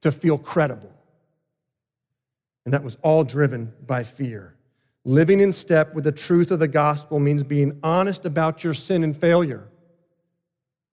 to 0.02 0.12
feel 0.12 0.38
credible. 0.38 0.92
And 2.64 2.74
that 2.74 2.84
was 2.84 2.96
all 3.02 3.24
driven 3.24 3.72
by 3.86 4.04
fear. 4.04 4.54
Living 5.04 5.40
in 5.40 5.52
step 5.52 5.94
with 5.94 6.04
the 6.04 6.12
truth 6.12 6.50
of 6.50 6.58
the 6.58 6.68
gospel 6.68 7.18
means 7.18 7.42
being 7.42 7.78
honest 7.82 8.26
about 8.26 8.62
your 8.62 8.74
sin 8.74 9.02
and 9.02 9.16
failure. 9.16 9.66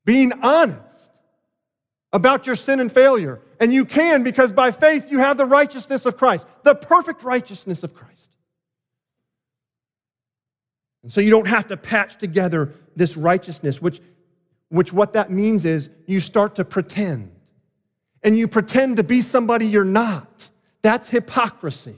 Being 0.06 0.32
honest 0.42 0.82
about 2.14 2.48
your 2.48 2.56
sin 2.56 2.80
and 2.80 2.92
failure. 2.92 3.42
And 3.60 3.74
you 3.74 3.84
can 3.84 4.24
because 4.24 4.54
by 4.54 4.72
faith 4.72 5.12
you 5.12 5.20
have 5.20 5.38
the 5.38 5.46
righteousness 5.46 6.06
of 6.06 6.18
Christ, 6.18 6.48
the 6.64 6.74
perfect 6.74 7.24
righteousness 7.24 7.84
of 7.84 7.94
Christ. 7.94 8.27
And 11.08 11.14
so 11.14 11.22
you 11.22 11.30
don't 11.30 11.48
have 11.48 11.68
to 11.68 11.78
patch 11.78 12.18
together 12.18 12.74
this 12.98 13.16
righteousness, 13.16 13.82
which, 13.82 14.02
which 14.68 14.92
what 14.92 15.14
that 15.14 15.32
means 15.32 15.64
is 15.64 15.90
you 16.06 16.20
start 16.20 16.56
to 16.56 16.66
pretend. 16.66 17.32
And 18.24 18.38
you 18.38 18.46
pretend 18.50 18.98
to 18.98 19.04
be 19.04 19.22
somebody 19.22 19.68
you're 19.68 19.86
not. 19.86 20.50
That's 20.82 21.08
hypocrisy. 21.08 21.96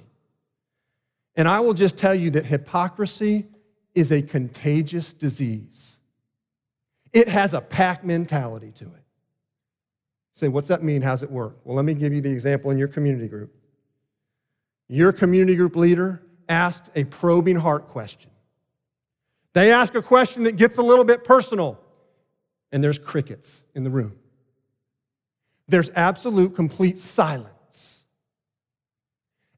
And 1.36 1.48
I 1.48 1.60
will 1.62 1.74
just 1.74 1.98
tell 1.98 2.14
you 2.14 2.30
that 2.30 2.46
hypocrisy 2.46 3.48
is 3.96 4.12
a 4.12 4.22
contagious 4.22 5.12
disease. 5.12 6.00
It 7.12 7.30
has 7.30 7.56
a 7.56 7.62
pack 7.62 8.04
mentality 8.04 8.70
to 8.74 8.86
it. 8.86 9.04
Say, 10.36 10.50
what's 10.50 10.68
that 10.68 10.84
mean? 10.84 11.02
How's 11.02 11.24
it 11.24 11.32
work? 11.32 11.58
Well, 11.64 11.76
let 11.76 11.84
me 11.84 11.96
give 11.96 12.14
you 12.14 12.22
the 12.22 12.30
example 12.30 12.70
in 12.70 12.78
your 12.78 12.88
community 12.88 13.28
group. 13.28 13.56
Your 14.88 15.12
community 15.12 15.56
group 15.56 15.76
leader 15.76 16.22
asked 16.48 16.92
a 16.96 17.06
probing 17.06 17.56
heart 17.56 17.88
question. 17.88 18.30
They 19.54 19.72
ask 19.72 19.96
a 19.96 20.02
question 20.02 20.44
that 20.44 20.56
gets 20.56 20.78
a 20.78 20.82
little 20.82 21.06
bit 21.06 21.24
personal, 21.24 21.80
and 22.72 22.84
there's 22.84 23.00
crickets 23.00 23.66
in 23.74 23.84
the 23.84 23.90
room. 23.90 24.18
There's 25.68 25.90
absolute, 25.96 26.56
complete 26.56 27.00
silence. 27.00 28.06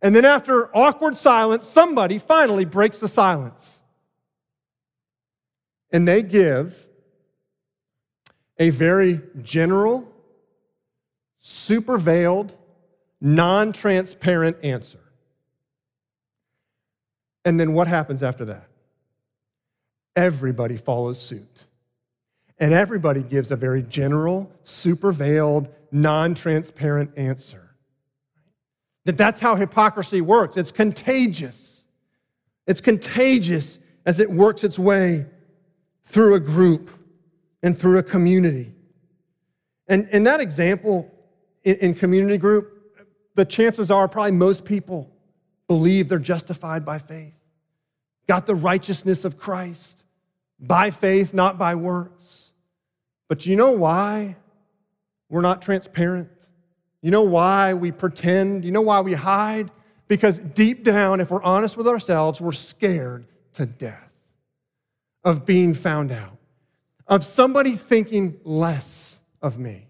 And 0.01 0.15
then, 0.15 0.25
after 0.25 0.75
awkward 0.75 1.15
silence, 1.15 1.67
somebody 1.67 2.17
finally 2.17 2.65
breaks 2.65 2.99
the 2.99 3.07
silence. 3.07 3.81
And 5.91 6.07
they 6.07 6.21
give 6.21 6.87
a 8.57 8.69
very 8.69 9.21
general, 9.41 10.11
super 11.39 11.97
veiled, 11.97 12.55
non 13.19 13.73
transparent 13.73 14.57
answer. 14.63 14.99
And 17.43 17.59
then 17.59 17.73
what 17.73 17.87
happens 17.87 18.23
after 18.23 18.45
that? 18.45 18.70
Everybody 20.15 20.77
follows 20.77 21.21
suit. 21.21 21.65
And 22.59 22.73
everybody 22.73 23.23
gives 23.23 23.51
a 23.51 23.55
very 23.55 23.81
general, 23.81 24.51
super 24.63 25.11
veiled, 25.11 25.67
non 25.91 26.35
transparent 26.35 27.17
answer. 27.17 27.75
That 29.05 29.17
that's 29.17 29.39
how 29.39 29.55
hypocrisy 29.55 30.21
works. 30.21 30.57
It's 30.57 30.71
contagious. 30.71 31.85
It's 32.67 32.81
contagious 32.81 33.79
as 34.05 34.19
it 34.19 34.29
works 34.29 34.63
its 34.63 34.77
way 34.77 35.25
through 36.03 36.35
a 36.35 36.39
group 36.39 36.91
and 37.63 37.77
through 37.77 37.97
a 37.97 38.03
community. 38.03 38.73
And 39.87 40.07
in 40.09 40.23
that 40.25 40.39
example, 40.39 41.11
in, 41.63 41.77
in 41.77 41.93
community 41.95 42.37
group, 42.37 42.77
the 43.35 43.45
chances 43.45 43.89
are 43.89 44.07
probably 44.07 44.33
most 44.33 44.65
people 44.65 45.09
believe 45.67 46.09
they're 46.09 46.19
justified 46.19 46.85
by 46.85 46.99
faith, 46.99 47.33
got 48.27 48.45
the 48.45 48.55
righteousness 48.55 49.25
of 49.25 49.37
Christ 49.39 50.00
by 50.61 50.91
faith, 50.91 51.33
not 51.33 51.57
by 51.57 51.75
works. 51.75 52.51
But 53.27 53.45
you 53.45 53.55
know 53.55 53.71
why 53.71 54.35
we're 55.29 55.41
not 55.41 55.61
transparent? 55.61 56.29
You 57.01 57.11
know 57.11 57.23
why 57.23 57.73
we 57.73 57.91
pretend? 57.91 58.63
You 58.63 58.71
know 58.71 58.81
why 58.81 59.01
we 59.01 59.13
hide? 59.13 59.71
Because 60.07 60.37
deep 60.37 60.83
down, 60.83 61.19
if 61.19 61.31
we're 61.31 61.41
honest 61.41 61.77
with 61.77 61.87
ourselves, 61.87 62.39
we're 62.39 62.51
scared 62.51 63.25
to 63.53 63.65
death 63.65 64.11
of 65.23 65.45
being 65.45 65.73
found 65.73 66.11
out, 66.11 66.37
of 67.07 67.23
somebody 67.23 67.75
thinking 67.75 68.37
less 68.43 69.19
of 69.41 69.57
me 69.57 69.87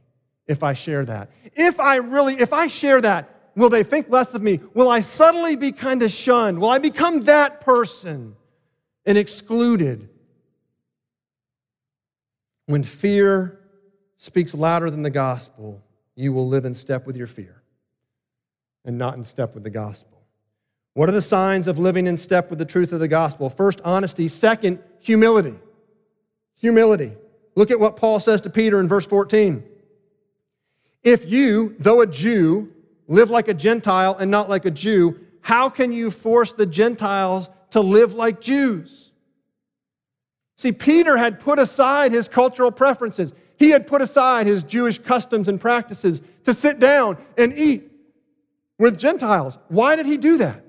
if 0.47 0.63
I 0.63 0.73
share 0.73 1.03
that. 1.05 1.29
If 1.53 1.79
I 1.79 1.97
really, 1.97 2.35
if 2.35 2.53
I 2.53 2.67
share 2.67 3.01
that, 3.01 3.51
will 3.55 3.69
they 3.69 3.83
think 3.83 4.09
less 4.09 4.33
of 4.33 4.41
me? 4.41 4.59
Will 4.73 4.89
I 4.89 4.99
suddenly 4.99 5.55
be 5.55 5.71
kind 5.71 6.03
of 6.03 6.11
shunned? 6.11 6.59
Will 6.59 6.69
I 6.69 6.77
become 6.77 7.23
that 7.23 7.61
person 7.61 8.35
and 9.05 9.17
excluded? 9.17 10.07
When 12.71 12.83
fear 12.83 13.59
speaks 14.15 14.53
louder 14.53 14.89
than 14.89 15.03
the 15.03 15.09
gospel, 15.09 15.83
you 16.15 16.31
will 16.31 16.47
live 16.47 16.63
in 16.63 16.73
step 16.73 17.05
with 17.05 17.17
your 17.17 17.27
fear 17.27 17.61
and 18.85 18.97
not 18.97 19.15
in 19.15 19.25
step 19.25 19.53
with 19.53 19.65
the 19.65 19.69
gospel. 19.69 20.23
What 20.93 21.09
are 21.09 21.11
the 21.11 21.21
signs 21.21 21.67
of 21.67 21.79
living 21.79 22.07
in 22.07 22.15
step 22.15 22.49
with 22.49 22.59
the 22.59 22.65
truth 22.65 22.93
of 22.93 23.01
the 23.01 23.09
gospel? 23.09 23.49
First, 23.49 23.81
honesty. 23.83 24.29
Second, 24.29 24.79
humility. 25.01 25.55
Humility. 26.59 27.11
Look 27.55 27.71
at 27.71 27.79
what 27.81 27.97
Paul 27.97 28.21
says 28.21 28.39
to 28.41 28.49
Peter 28.49 28.79
in 28.79 28.87
verse 28.87 29.05
14. 29.05 29.65
If 31.03 31.29
you, 31.29 31.75
though 31.77 31.99
a 31.99 32.07
Jew, 32.07 32.71
live 33.09 33.29
like 33.29 33.49
a 33.49 33.53
Gentile 33.53 34.15
and 34.17 34.31
not 34.31 34.47
like 34.47 34.63
a 34.63 34.71
Jew, 34.71 35.19
how 35.41 35.67
can 35.67 35.91
you 35.91 36.09
force 36.09 36.53
the 36.53 36.65
Gentiles 36.65 37.49
to 37.71 37.81
live 37.81 38.13
like 38.13 38.39
Jews? 38.39 39.10
See, 40.61 40.71
Peter 40.71 41.17
had 41.17 41.39
put 41.39 41.57
aside 41.57 42.11
his 42.11 42.27
cultural 42.27 42.69
preferences. 42.69 43.33
He 43.57 43.71
had 43.71 43.87
put 43.87 43.99
aside 43.99 44.45
his 44.45 44.61
Jewish 44.61 44.99
customs 44.99 45.47
and 45.47 45.59
practices 45.59 46.21
to 46.43 46.53
sit 46.53 46.77
down 46.77 47.17
and 47.35 47.51
eat 47.51 47.91
with 48.77 48.99
Gentiles. 48.99 49.57
Why 49.69 49.95
did 49.95 50.05
he 50.05 50.17
do 50.17 50.37
that? 50.37 50.63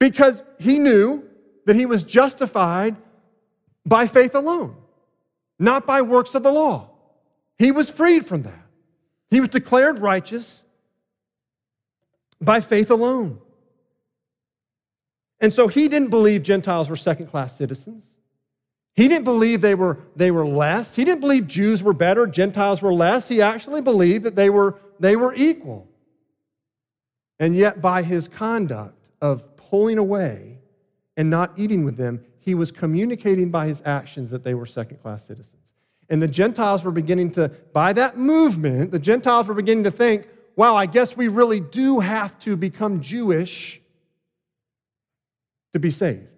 Because 0.00 0.42
he 0.58 0.78
knew 0.78 1.22
that 1.66 1.76
he 1.76 1.84
was 1.84 2.02
justified 2.02 2.96
by 3.84 4.06
faith 4.06 4.34
alone, 4.34 4.74
not 5.58 5.86
by 5.86 6.00
works 6.00 6.34
of 6.34 6.42
the 6.42 6.50
law. 6.50 6.88
He 7.58 7.72
was 7.72 7.90
freed 7.90 8.24
from 8.24 8.44
that. 8.44 8.64
He 9.30 9.38
was 9.38 9.50
declared 9.50 9.98
righteous 9.98 10.64
by 12.40 12.62
faith 12.62 12.90
alone. 12.90 13.38
And 15.42 15.52
so 15.52 15.68
he 15.68 15.88
didn't 15.88 16.08
believe 16.08 16.42
Gentiles 16.42 16.88
were 16.88 16.96
second 16.96 17.26
class 17.26 17.54
citizens. 17.54 18.15
He 18.96 19.08
didn't 19.08 19.24
believe 19.24 19.60
they 19.60 19.74
were, 19.74 19.98
they 20.16 20.30
were 20.30 20.46
less. 20.46 20.96
He 20.96 21.04
didn't 21.04 21.20
believe 21.20 21.46
Jews 21.46 21.82
were 21.82 21.92
better, 21.92 22.26
Gentiles 22.26 22.80
were 22.80 22.92
less. 22.92 23.28
He 23.28 23.42
actually 23.42 23.82
believed 23.82 24.24
that 24.24 24.36
they 24.36 24.48
were, 24.48 24.78
they 24.98 25.16
were 25.16 25.34
equal. 25.34 25.86
And 27.38 27.54
yet, 27.54 27.82
by 27.82 28.02
his 28.02 28.26
conduct 28.28 29.08
of 29.20 29.56
pulling 29.58 29.98
away 29.98 30.60
and 31.16 31.28
not 31.28 31.52
eating 31.56 31.84
with 31.84 31.98
them, 31.98 32.24
he 32.40 32.54
was 32.54 32.72
communicating 32.72 33.50
by 33.50 33.66
his 33.66 33.82
actions 33.84 34.30
that 34.30 34.44
they 34.44 34.54
were 34.54 34.64
second 34.64 34.98
class 34.98 35.26
citizens. 35.26 35.74
And 36.08 36.22
the 36.22 36.28
Gentiles 36.28 36.84
were 36.84 36.92
beginning 36.92 37.32
to, 37.32 37.50
by 37.74 37.92
that 37.92 38.16
movement, 38.16 38.92
the 38.92 38.98
Gentiles 38.98 39.48
were 39.48 39.54
beginning 39.54 39.84
to 39.84 39.90
think, 39.90 40.26
wow, 40.54 40.74
I 40.74 40.86
guess 40.86 41.16
we 41.16 41.28
really 41.28 41.60
do 41.60 42.00
have 42.00 42.38
to 42.40 42.56
become 42.56 43.02
Jewish 43.02 43.80
to 45.74 45.80
be 45.80 45.90
saved. 45.90 46.28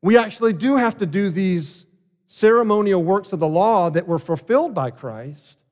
We 0.00 0.16
actually 0.16 0.54
do 0.54 0.76
have 0.76 0.96
to 0.98 1.06
do 1.06 1.28
these 1.28 1.84
ceremonial 2.32 3.02
works 3.02 3.32
of 3.32 3.40
the 3.40 3.48
law 3.48 3.90
that 3.90 4.06
were 4.06 4.18
fulfilled 4.18 4.72
by 4.72 4.88
Christ 4.88 5.64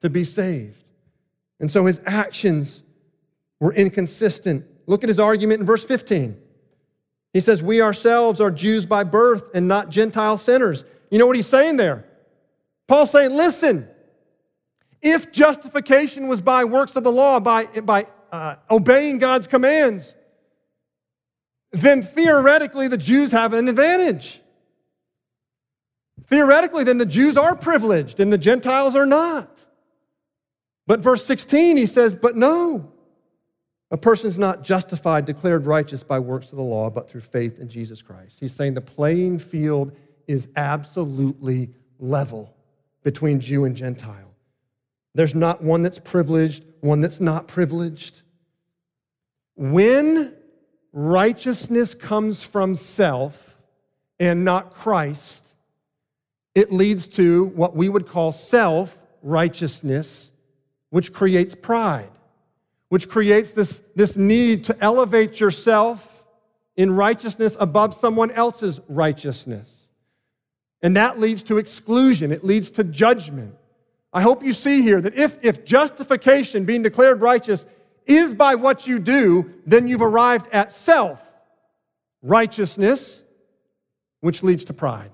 to 0.00 0.08
be 0.08 0.22
saved. 0.22 0.76
And 1.58 1.68
so 1.68 1.86
his 1.86 2.00
actions 2.06 2.84
were 3.58 3.74
inconsistent. 3.74 4.64
Look 4.86 5.02
at 5.02 5.08
his 5.08 5.18
argument 5.18 5.60
in 5.60 5.66
verse 5.66 5.84
15. 5.84 6.40
He 7.32 7.40
says, 7.40 7.64
We 7.64 7.82
ourselves 7.82 8.40
are 8.40 8.52
Jews 8.52 8.86
by 8.86 9.02
birth 9.02 9.50
and 9.54 9.66
not 9.66 9.88
Gentile 9.88 10.38
sinners. 10.38 10.84
You 11.10 11.18
know 11.18 11.26
what 11.26 11.34
he's 11.34 11.48
saying 11.48 11.78
there? 11.78 12.04
Paul's 12.86 13.10
saying, 13.10 13.34
Listen, 13.34 13.88
if 15.02 15.32
justification 15.32 16.28
was 16.28 16.40
by 16.40 16.62
works 16.62 16.94
of 16.94 17.02
the 17.02 17.10
law, 17.10 17.40
by, 17.40 17.64
by 17.82 18.06
uh, 18.30 18.54
obeying 18.70 19.18
God's 19.18 19.48
commands, 19.48 20.14
then 21.72 22.02
theoretically 22.02 22.86
the 22.86 22.98
Jews 22.98 23.32
have 23.32 23.52
an 23.52 23.66
advantage. 23.68 24.40
Theoretically, 26.34 26.82
then 26.82 26.98
the 26.98 27.06
Jews 27.06 27.36
are 27.36 27.54
privileged 27.54 28.18
and 28.18 28.32
the 28.32 28.38
Gentiles 28.38 28.96
are 28.96 29.06
not. 29.06 29.56
But 30.84 30.98
verse 30.98 31.24
16, 31.24 31.76
he 31.76 31.86
says, 31.86 32.12
But 32.12 32.34
no, 32.34 32.92
a 33.92 33.96
person's 33.96 34.36
not 34.36 34.64
justified, 34.64 35.26
declared 35.26 35.64
righteous 35.64 36.02
by 36.02 36.18
works 36.18 36.50
of 36.50 36.56
the 36.56 36.64
law, 36.64 36.90
but 36.90 37.08
through 37.08 37.20
faith 37.20 37.60
in 37.60 37.68
Jesus 37.68 38.02
Christ. 38.02 38.40
He's 38.40 38.52
saying 38.52 38.74
the 38.74 38.80
playing 38.80 39.38
field 39.38 39.96
is 40.26 40.48
absolutely 40.56 41.70
level 42.00 42.52
between 43.04 43.38
Jew 43.38 43.64
and 43.64 43.76
Gentile. 43.76 44.34
There's 45.14 45.36
not 45.36 45.62
one 45.62 45.84
that's 45.84 46.00
privileged, 46.00 46.64
one 46.80 47.00
that's 47.00 47.20
not 47.20 47.46
privileged. 47.46 48.22
When 49.54 50.34
righteousness 50.92 51.94
comes 51.94 52.42
from 52.42 52.74
self 52.74 53.56
and 54.18 54.44
not 54.44 54.74
Christ, 54.74 55.43
it 56.54 56.72
leads 56.72 57.08
to 57.08 57.46
what 57.46 57.74
we 57.74 57.88
would 57.88 58.06
call 58.06 58.32
self 58.32 59.02
righteousness, 59.22 60.30
which 60.90 61.12
creates 61.12 61.54
pride, 61.54 62.10
which 62.88 63.08
creates 63.08 63.52
this, 63.52 63.80
this 63.96 64.16
need 64.16 64.64
to 64.64 64.76
elevate 64.80 65.40
yourself 65.40 66.26
in 66.76 66.94
righteousness 66.94 67.56
above 67.58 67.94
someone 67.94 68.30
else's 68.30 68.80
righteousness. 68.88 69.88
And 70.82 70.96
that 70.96 71.18
leads 71.18 71.42
to 71.44 71.58
exclusion, 71.58 72.30
it 72.30 72.44
leads 72.44 72.70
to 72.72 72.84
judgment. 72.84 73.54
I 74.12 74.20
hope 74.20 74.44
you 74.44 74.52
see 74.52 74.82
here 74.82 75.00
that 75.00 75.14
if, 75.14 75.44
if 75.44 75.64
justification, 75.64 76.64
being 76.64 76.82
declared 76.82 77.20
righteous, 77.20 77.66
is 78.06 78.32
by 78.32 78.54
what 78.54 78.86
you 78.86 79.00
do, 79.00 79.50
then 79.66 79.88
you've 79.88 80.02
arrived 80.02 80.46
at 80.52 80.70
self 80.70 81.20
righteousness, 82.22 83.24
which 84.20 84.42
leads 84.42 84.64
to 84.66 84.72
pride 84.72 85.10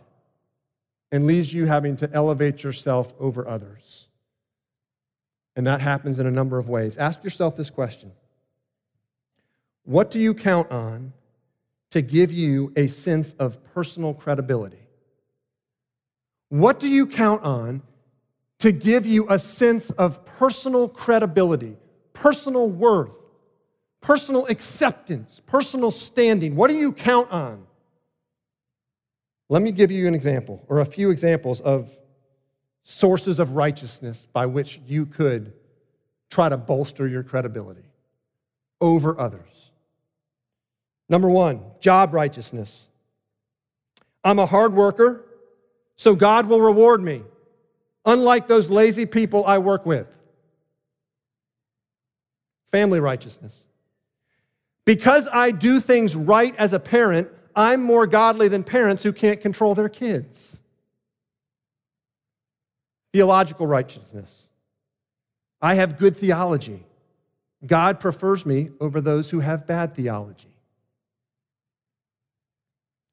and 1.12 1.26
leaves 1.26 1.52
you 1.52 1.66
having 1.66 1.96
to 1.96 2.10
elevate 2.12 2.62
yourself 2.62 3.14
over 3.18 3.46
others. 3.46 4.08
And 5.56 5.66
that 5.66 5.80
happens 5.80 6.18
in 6.18 6.26
a 6.26 6.30
number 6.30 6.58
of 6.58 6.68
ways. 6.68 6.96
Ask 6.96 7.24
yourself 7.24 7.56
this 7.56 7.70
question 7.70 8.12
What 9.84 10.10
do 10.10 10.20
you 10.20 10.34
count 10.34 10.70
on 10.70 11.12
to 11.90 12.00
give 12.00 12.32
you 12.32 12.72
a 12.76 12.86
sense 12.86 13.32
of 13.34 13.62
personal 13.74 14.14
credibility? 14.14 14.88
What 16.48 16.80
do 16.80 16.88
you 16.88 17.06
count 17.06 17.42
on 17.42 17.82
to 18.58 18.72
give 18.72 19.06
you 19.06 19.26
a 19.28 19.38
sense 19.38 19.90
of 19.90 20.24
personal 20.24 20.88
credibility, 20.88 21.76
personal 22.12 22.68
worth, 22.68 23.16
personal 24.00 24.46
acceptance, 24.46 25.40
personal 25.46 25.90
standing? 25.90 26.56
What 26.56 26.70
do 26.70 26.76
you 26.76 26.92
count 26.92 27.30
on? 27.30 27.66
Let 29.50 29.62
me 29.62 29.72
give 29.72 29.90
you 29.90 30.06
an 30.06 30.14
example 30.14 30.64
or 30.68 30.78
a 30.78 30.84
few 30.84 31.10
examples 31.10 31.60
of 31.60 31.92
sources 32.84 33.40
of 33.40 33.56
righteousness 33.56 34.28
by 34.32 34.46
which 34.46 34.80
you 34.86 35.06
could 35.06 35.52
try 36.30 36.48
to 36.48 36.56
bolster 36.56 37.08
your 37.08 37.24
credibility 37.24 37.82
over 38.80 39.18
others. 39.18 39.72
Number 41.08 41.28
one, 41.28 41.62
job 41.80 42.14
righteousness. 42.14 42.88
I'm 44.22 44.38
a 44.38 44.46
hard 44.46 44.72
worker, 44.72 45.26
so 45.96 46.14
God 46.14 46.46
will 46.46 46.60
reward 46.60 47.02
me, 47.02 47.22
unlike 48.04 48.46
those 48.46 48.70
lazy 48.70 49.04
people 49.04 49.44
I 49.44 49.58
work 49.58 49.84
with. 49.84 50.16
Family 52.70 53.00
righteousness. 53.00 53.64
Because 54.84 55.26
I 55.32 55.50
do 55.50 55.80
things 55.80 56.14
right 56.14 56.54
as 56.54 56.72
a 56.72 56.78
parent, 56.78 57.28
I'm 57.54 57.82
more 57.82 58.06
godly 58.06 58.48
than 58.48 58.64
parents 58.64 59.02
who 59.02 59.12
can't 59.12 59.40
control 59.40 59.74
their 59.74 59.88
kids. 59.88 60.60
Theological 63.12 63.66
righteousness. 63.66 64.48
I 65.60 65.74
have 65.74 65.98
good 65.98 66.16
theology. 66.16 66.84
God 67.66 68.00
prefers 68.00 68.46
me 68.46 68.70
over 68.80 69.00
those 69.00 69.30
who 69.30 69.40
have 69.40 69.66
bad 69.66 69.94
theology. 69.94 70.48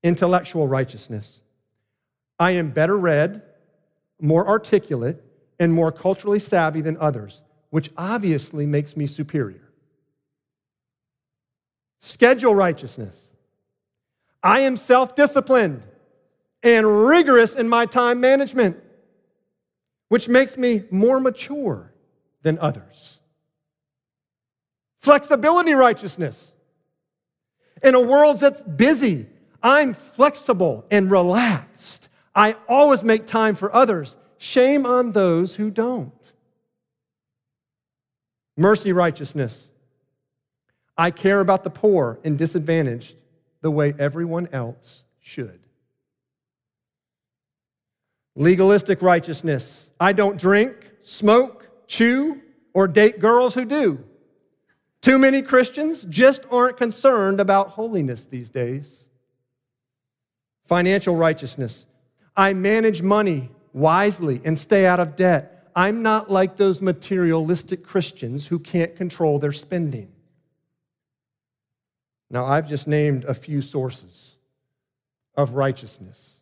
Intellectual 0.04 0.68
righteousness. 0.68 1.42
I 2.40 2.52
am 2.52 2.70
better 2.70 2.98
read, 2.98 3.42
more 4.22 4.48
articulate, 4.48 5.22
and 5.60 5.74
more 5.74 5.92
culturally 5.92 6.40
savvy 6.40 6.82
than 6.82 6.98
others, 6.98 7.42
which 7.72 7.90
obviously 7.98 8.66
makes 8.66 8.96
me 8.96 9.08
superior. 9.08 9.72
Schedule 12.00 12.54
righteousness. 12.54 13.27
I 14.44 14.62
am 14.62 14.78
self 14.78 15.16
disciplined 15.16 15.84
and 16.64 17.08
rigorous 17.08 17.56
in 17.56 17.70
my 17.70 17.86
time 17.86 18.20
management, 18.20 18.78
which 20.10 20.28
makes 20.28 20.58
me 20.58 20.84
more 20.92 21.20
mature 21.20 21.94
than 22.42 22.58
others. 22.60 23.20
Flexibility 25.00 25.74
righteousness. 25.74 26.52
In 27.84 27.96
a 27.96 28.02
world 28.02 28.40
that's 28.40 28.64
busy, 28.64 29.28
I'm 29.62 29.94
flexible 29.94 30.86
and 30.92 31.12
relaxed. 31.12 32.10
I 32.36 32.56
always 32.68 33.04
make 33.04 33.26
time 33.26 33.56
for 33.56 33.74
others. 33.74 34.18
Shame 34.38 34.86
on 34.86 35.12
those 35.12 35.56
who 35.56 35.72
don't. 35.72 36.14
Mercy 38.56 38.92
righteousness. 38.92 39.72
I 40.98 41.12
care 41.12 41.40
about 41.40 41.64
the 41.64 41.70
poor 41.70 42.20
and 42.24 42.38
disadvantaged 42.38 43.16
the 43.62 43.72
way 43.72 43.94
everyone 43.98 44.48
else 44.52 45.04
should. 45.20 45.60
Legalistic 48.36 49.02
righteousness. 49.02 49.90
I 50.00 50.14
don't 50.14 50.40
drink, 50.40 50.76
smoke, 51.02 51.88
chew, 51.88 52.42
or 52.74 52.88
date 52.88 53.20
girls 53.20 53.56
who 53.56 53.66
do. 53.66 54.04
Too 55.02 55.18
many 55.18 55.42
Christians 55.42 56.06
just 56.06 56.44
aren't 56.52 56.78
concerned 56.78 57.40
about 57.40 57.70
holiness 57.70 58.26
these 58.26 58.50
days. 58.50 59.10
Financial 60.66 61.16
righteousness. 61.16 61.86
I 62.36 62.54
manage 62.54 63.02
money 63.02 63.50
wisely 63.74 64.42
and 64.44 64.58
stay 64.58 64.86
out 64.86 65.00
of 65.00 65.16
debt. 65.16 65.70
I'm 65.76 66.02
not 66.02 66.30
like 66.30 66.58
those 66.58 66.82
materialistic 66.82 67.84
Christians 67.84 68.48
who 68.48 68.60
can't 68.60 68.96
control 68.96 69.40
their 69.40 69.52
spending. 69.52 70.12
Now, 72.30 72.46
I've 72.46 72.68
just 72.68 72.88
named 72.88 73.24
a 73.26 73.34
few 73.34 73.62
sources 73.62 74.36
of 75.36 75.54
righteousness 75.54 76.42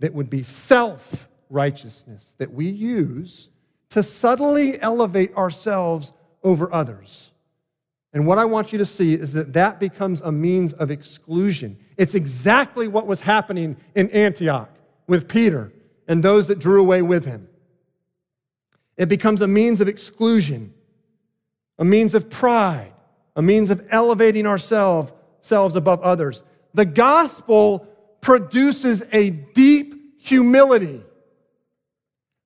that 0.00 0.14
would 0.14 0.30
be 0.30 0.42
self 0.42 1.28
righteousness 1.50 2.34
that 2.38 2.52
we 2.52 2.66
use 2.66 3.50
to 3.90 4.02
subtly 4.02 4.80
elevate 4.80 5.34
ourselves 5.36 6.12
over 6.42 6.72
others. 6.72 7.32
And 8.12 8.26
what 8.26 8.38
I 8.38 8.44
want 8.46 8.72
you 8.72 8.78
to 8.78 8.84
see 8.84 9.14
is 9.14 9.34
that 9.34 9.52
that 9.52 9.78
becomes 9.78 10.22
a 10.22 10.32
means 10.32 10.72
of 10.72 10.90
exclusion. 10.90 11.76
It's 11.98 12.14
exactly 12.14 12.88
what 12.88 13.06
was 13.06 13.20
happening 13.20 13.76
in 13.94 14.08
Antioch 14.10 14.70
with 15.06 15.28
Peter 15.28 15.72
and 16.08 16.22
those 16.22 16.46
that 16.48 16.58
drew 16.58 16.80
away 16.80 17.02
with 17.02 17.26
him. 17.26 17.48
It 18.96 19.08
becomes 19.08 19.42
a 19.42 19.46
means 19.46 19.80
of 19.80 19.88
exclusion, 19.88 20.72
a 21.78 21.84
means 21.84 22.14
of 22.14 22.30
pride, 22.30 22.94
a 23.34 23.42
means 23.42 23.68
of 23.68 23.86
elevating 23.90 24.46
ourselves 25.46 25.76
above 25.76 26.00
others. 26.00 26.42
The 26.74 26.84
gospel 26.84 27.86
produces 28.20 29.02
a 29.12 29.30
deep 29.30 30.20
humility 30.20 31.02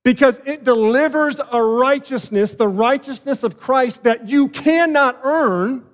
because 0.05 0.39
it 0.45 0.65
delivers 0.65 1.41
a 1.53 1.63
righteousness, 1.63 2.55
the 2.55 2.69
righteousness 2.69 3.43
of 3.43 3.59
Christ 3.59 4.03
that 4.05 4.29
you 4.29 4.49
cannot 4.49 5.19
earn 5.23 5.87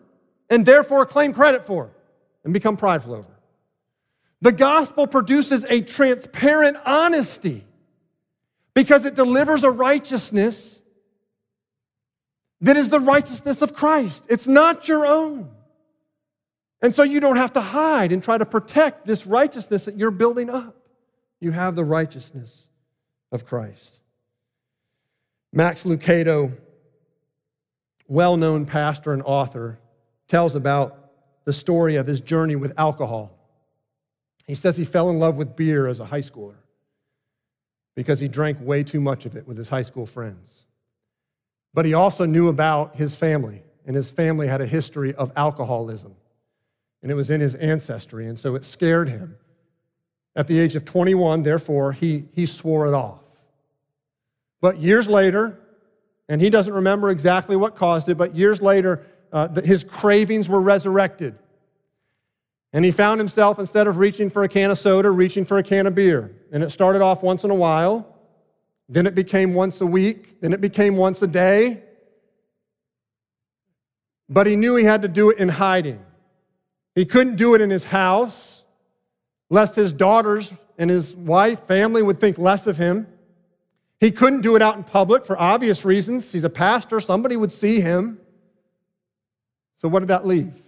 and 0.50 0.66
therefore 0.66 1.06
claim 1.06 1.32
credit 1.32 1.64
for 1.64 1.90
and 2.42 2.52
become 2.52 2.76
prideful 2.76 3.14
over. 3.14 3.40
The 4.42 4.52
gospel 4.52 5.06
produces 5.06 5.64
a 5.64 5.80
transparent 5.80 6.76
honesty 6.84 7.64
because 8.74 9.04
it 9.04 9.14
delivers 9.14 9.62
a 9.62 9.70
righteousness 9.70 10.82
that 12.60 12.76
is 12.76 12.88
the 12.88 13.00
righteousness 13.00 13.62
of 13.62 13.74
Christ. 13.74 14.26
It's 14.28 14.48
not 14.48 14.88
your 14.88 15.06
own. 15.06 15.55
And 16.82 16.92
so 16.92 17.02
you 17.02 17.20
don't 17.20 17.36
have 17.36 17.52
to 17.54 17.60
hide 17.60 18.12
and 18.12 18.22
try 18.22 18.38
to 18.38 18.44
protect 18.44 19.06
this 19.06 19.26
righteousness 19.26 19.86
that 19.86 19.96
you're 19.96 20.10
building 20.10 20.50
up. 20.50 20.76
You 21.40 21.52
have 21.52 21.74
the 21.76 21.84
righteousness 21.84 22.68
of 23.32 23.46
Christ. 23.46 24.02
Max 25.52 25.84
Lucado, 25.84 26.56
well 28.08 28.36
known 28.36 28.66
pastor 28.66 29.12
and 29.12 29.22
author, 29.24 29.78
tells 30.28 30.54
about 30.54 31.10
the 31.44 31.52
story 31.52 31.96
of 31.96 32.06
his 32.06 32.20
journey 32.20 32.56
with 32.56 32.78
alcohol. 32.78 33.32
He 34.46 34.54
says 34.54 34.76
he 34.76 34.84
fell 34.84 35.10
in 35.10 35.18
love 35.18 35.36
with 35.36 35.56
beer 35.56 35.86
as 35.86 36.00
a 36.00 36.04
high 36.04 36.20
schooler 36.20 36.56
because 37.94 38.20
he 38.20 38.28
drank 38.28 38.58
way 38.60 38.82
too 38.82 39.00
much 39.00 39.26
of 39.26 39.36
it 39.36 39.48
with 39.48 39.56
his 39.56 39.68
high 39.68 39.82
school 39.82 40.06
friends. 40.06 40.66
But 41.74 41.86
he 41.86 41.94
also 41.94 42.26
knew 42.26 42.48
about 42.48 42.96
his 42.96 43.16
family, 43.16 43.62
and 43.86 43.96
his 43.96 44.10
family 44.10 44.46
had 44.46 44.60
a 44.60 44.66
history 44.66 45.14
of 45.14 45.32
alcoholism, 45.36 46.14
and 47.06 47.12
it 47.12 47.14
was 47.14 47.30
in 47.30 47.40
his 47.40 47.54
ancestry, 47.54 48.26
and 48.26 48.36
so 48.36 48.56
it 48.56 48.64
scared 48.64 49.08
him. 49.08 49.36
At 50.34 50.48
the 50.48 50.58
age 50.58 50.74
of 50.74 50.84
21, 50.84 51.44
therefore, 51.44 51.92
he, 51.92 52.24
he 52.32 52.46
swore 52.46 52.88
it 52.88 52.94
off. 52.94 53.22
But 54.60 54.80
years 54.80 55.08
later, 55.08 55.56
and 56.28 56.40
he 56.40 56.50
doesn't 56.50 56.72
remember 56.72 57.10
exactly 57.10 57.54
what 57.54 57.76
caused 57.76 58.08
it, 58.08 58.16
but 58.16 58.34
years 58.34 58.60
later, 58.60 59.06
uh, 59.32 59.46
his 59.60 59.84
cravings 59.84 60.48
were 60.48 60.60
resurrected. 60.60 61.38
And 62.72 62.84
he 62.84 62.90
found 62.90 63.20
himself, 63.20 63.60
instead 63.60 63.86
of 63.86 63.98
reaching 63.98 64.28
for 64.28 64.42
a 64.42 64.48
can 64.48 64.72
of 64.72 64.78
soda, 64.80 65.08
reaching 65.08 65.44
for 65.44 65.58
a 65.58 65.62
can 65.62 65.86
of 65.86 65.94
beer. 65.94 66.34
And 66.50 66.64
it 66.64 66.70
started 66.70 67.02
off 67.02 67.22
once 67.22 67.44
in 67.44 67.52
a 67.52 67.54
while, 67.54 68.18
then 68.88 69.06
it 69.06 69.14
became 69.14 69.54
once 69.54 69.80
a 69.80 69.86
week, 69.86 70.40
then 70.40 70.52
it 70.52 70.60
became 70.60 70.96
once 70.96 71.22
a 71.22 71.28
day. 71.28 71.84
But 74.28 74.48
he 74.48 74.56
knew 74.56 74.74
he 74.74 74.82
had 74.82 75.02
to 75.02 75.08
do 75.08 75.30
it 75.30 75.38
in 75.38 75.50
hiding. 75.50 76.04
He 76.96 77.04
couldn't 77.04 77.36
do 77.36 77.54
it 77.54 77.60
in 77.60 77.68
his 77.68 77.84
house, 77.84 78.64
lest 79.50 79.76
his 79.76 79.92
daughters 79.92 80.52
and 80.78 80.90
his 80.90 81.14
wife, 81.14 81.60
family 81.66 82.02
would 82.02 82.18
think 82.18 82.38
less 82.38 82.66
of 82.66 82.78
him. 82.78 83.06
He 84.00 84.10
couldn't 84.10 84.40
do 84.40 84.56
it 84.56 84.62
out 84.62 84.76
in 84.76 84.82
public 84.82 85.26
for 85.26 85.38
obvious 85.38 85.84
reasons. 85.84 86.32
He's 86.32 86.42
a 86.42 86.50
pastor, 86.50 86.98
somebody 86.98 87.36
would 87.36 87.52
see 87.52 87.80
him. 87.80 88.18
So, 89.76 89.88
what 89.88 90.00
did 90.00 90.08
that 90.08 90.26
leave? 90.26 90.58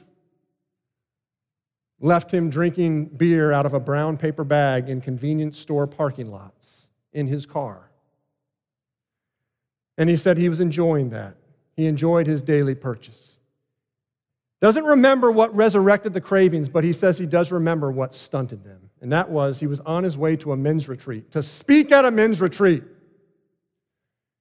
Left 1.99 2.31
him 2.31 2.51
drinking 2.51 3.07
beer 3.07 3.51
out 3.51 3.64
of 3.64 3.73
a 3.73 3.81
brown 3.81 4.19
paper 4.19 4.45
bag 4.45 4.88
in 4.91 5.01
convenience 5.01 5.59
store 5.59 5.87
parking 5.87 6.31
lots 6.31 6.88
in 7.12 7.27
his 7.27 7.47
car. 7.47 7.91
And 9.97 10.11
he 10.11 10.17
said 10.17 10.37
he 10.37 10.51
was 10.51 10.61
enjoying 10.61 11.09
that. 11.11 11.37
He 11.75 11.87
enjoyed 11.87 12.27
his 12.27 12.43
daily 12.43 12.75
purchase. 12.75 13.38
Doesn't 14.61 14.85
remember 14.85 15.31
what 15.31 15.55
resurrected 15.55 16.12
the 16.12 16.21
cravings, 16.21 16.68
but 16.68 16.83
he 16.83 16.92
says 16.92 17.16
he 17.16 17.27
does 17.27 17.53
remember 17.53 17.90
what 17.90 18.14
stunted 18.14 18.64
them. 18.64 18.90
and 19.01 19.12
that 19.12 19.31
was 19.31 19.61
he 19.61 19.68
was 19.68 19.79
on 19.81 20.03
his 20.03 20.16
way 20.16 20.35
to 20.37 20.51
a 20.51 20.57
men's 20.57 20.88
retreat, 20.88 21.31
to 21.31 21.42
speak 21.42 21.92
at 21.92 22.05
a 22.05 22.11
men's 22.11 22.40
retreat. 22.40 22.83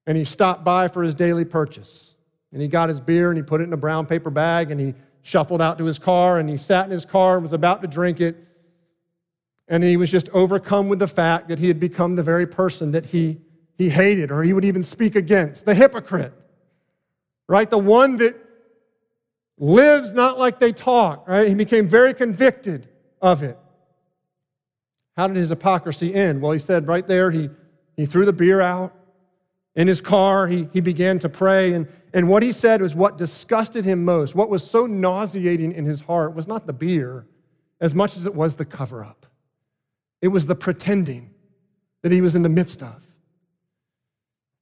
And 0.08 0.18
he 0.18 0.24
stopped 0.24 0.64
by 0.64 0.88
for 0.88 1.04
his 1.04 1.14
daily 1.14 1.46
purchase. 1.46 2.16
And 2.52 2.62
he 2.62 2.68
got 2.68 2.90
his 2.90 3.00
beer 3.00 3.30
and 3.30 3.38
he 3.38 3.44
put 3.44 3.62
it 3.62 3.66
in 3.66 3.74
a 3.74 3.78
brown 3.78 4.08
paper 4.08 4.30
bag 4.30 4.72
and 4.72 4.80
he 4.80 4.96
shuffled 5.22 5.62
out 5.62 5.78
to 5.78 5.86
his 5.86 6.00
car 6.00 6.40
and 6.40 6.50
he 6.50 6.58
sat 6.58 6.86
in 6.86 6.92
his 6.92 7.06
car 7.06 7.36
and 7.36 7.44
was 7.44 7.54
about 7.54 7.82
to 7.82 7.88
drink 7.88 8.22
it. 8.22 8.38
And 9.68 9.84
he 9.84 9.98
was 9.98 10.10
just 10.10 10.30
overcome 10.30 10.88
with 10.88 11.00
the 11.00 11.08
fact 11.08 11.50
that 11.50 11.60
he 11.60 11.68
had 11.68 11.80
become 11.80 12.16
the 12.16 12.24
very 12.24 12.48
person 12.48 12.94
that 12.94 13.08
he, 13.08 13.42
he 13.78 13.90
hated 13.90 14.32
or 14.32 14.42
he 14.44 14.54
would 14.54 14.64
even 14.64 14.82
speak 14.82 15.16
against 15.16 15.66
the 15.66 15.76
hypocrite, 15.76 16.34
right? 17.50 17.70
The 17.70 17.78
one 17.78 18.18
that 18.18 18.47
lives 19.58 20.14
not 20.14 20.38
like 20.38 20.60
they 20.60 20.72
talk, 20.72 21.28
right? 21.28 21.48
He 21.48 21.56
became 21.56 21.88
very 21.88 22.14
convicted 22.14 22.88
of 23.22 23.44
it. 23.44 23.58
How 25.16 25.28
did 25.28 25.38
his 25.38 25.50
hypocrisy 25.50 26.14
end? 26.14 26.42
Well, 26.42 26.52
he 26.52 26.60
said 26.60 26.88
right 26.88 27.06
there, 27.08 27.32
he, 27.32 27.50
he 27.96 28.06
threw 28.06 28.26
the 28.26 28.34
beer 28.34 28.62
out. 28.62 28.94
In 29.76 29.88
his 29.88 30.02
car, 30.02 30.48
he, 30.48 30.70
he 30.74 30.82
began 30.82 31.20
to 31.20 31.30
pray. 31.30 31.74
And, 31.74 31.88
and 32.14 32.30
what 32.30 32.44
he 32.44 32.52
said 32.52 32.82
was 32.82 32.96
what 32.96 33.18
disgusted 33.18 33.86
him 33.86 34.06
most, 34.06 34.36
what 34.36 34.50
was 34.50 34.68
so 34.68 34.86
nauseating 34.86 35.74
in 35.74 35.86
his 35.86 36.02
heart 36.02 36.36
was 36.36 36.48
not 36.48 36.68
the 36.68 36.74
beer 36.74 37.26
as 37.80 37.94
much 37.94 38.18
as 38.18 38.26
it 38.26 38.34
was 38.34 38.56
the 38.56 38.66
cover 38.66 39.04
up. 39.04 39.26
It 40.22 40.30
was 40.30 40.46
the 40.46 40.56
pretending 40.56 41.32
that 42.02 42.12
he 42.12 42.22
was 42.22 42.36
in 42.36 42.42
the 42.42 42.50
midst 42.50 42.82
of. 42.82 43.07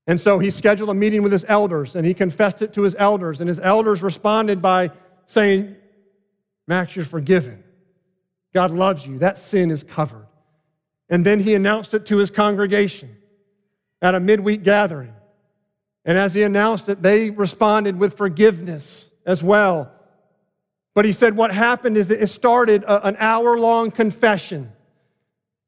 And 0.08 0.20
so 0.20 0.40
he 0.40 0.52
scheduled 0.52 0.90
a 0.90 0.94
meeting 0.94 1.24
with 1.24 1.32
his 1.32 1.46
elders 1.48 1.96
and 1.96 2.06
he 2.06 2.14
confessed 2.14 2.62
it 2.62 2.74
to 2.74 2.84
his 2.84 2.96
elders. 2.96 3.42
And 3.42 3.48
his 3.48 3.60
elders 3.60 4.04
responded 4.04 4.62
by 4.62 4.92
saying, 5.26 5.76
Max, 6.68 6.96
you're 6.96 7.06
forgiven. 7.06 7.64
God 8.54 8.72
loves 8.72 9.06
you. 9.06 9.20
That 9.20 9.38
sin 9.38 9.72
is 9.72 9.84
covered. 9.84 10.28
And 11.10 11.26
then 11.26 11.40
he 11.40 11.54
announced 11.56 11.94
it 11.94 12.06
to 12.08 12.18
his 12.18 12.30
congregation 12.30 13.16
at 14.02 14.16
a 14.16 14.20
midweek 14.20 14.64
gathering. 14.64 15.14
And 16.04 16.18
as 16.18 16.34
he 16.34 16.44
announced 16.44 16.88
it, 16.88 17.02
they 17.02 17.32
responded 17.32 18.00
with 18.00 18.16
forgiveness 18.16 19.10
as 19.26 19.44
well. 19.44 19.92
But 20.94 21.06
he 21.06 21.12
said 21.12 21.36
what 21.36 21.54
happened 21.54 21.98
is 21.98 22.08
that 22.08 22.22
it 22.22 22.28
started 22.28 22.84
a, 22.84 23.08
an 23.08 23.18
hour 23.20 23.58
long 23.58 23.92
confession 23.92 24.72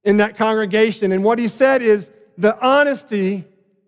in 0.04 0.18
that 0.18 0.38
congregation. 0.38 1.12
And 1.12 1.24
what 1.24 1.40
he 1.40 1.48
said 1.48 1.82
is 1.82 2.10
the 2.38 2.58
honesty, 2.66 3.46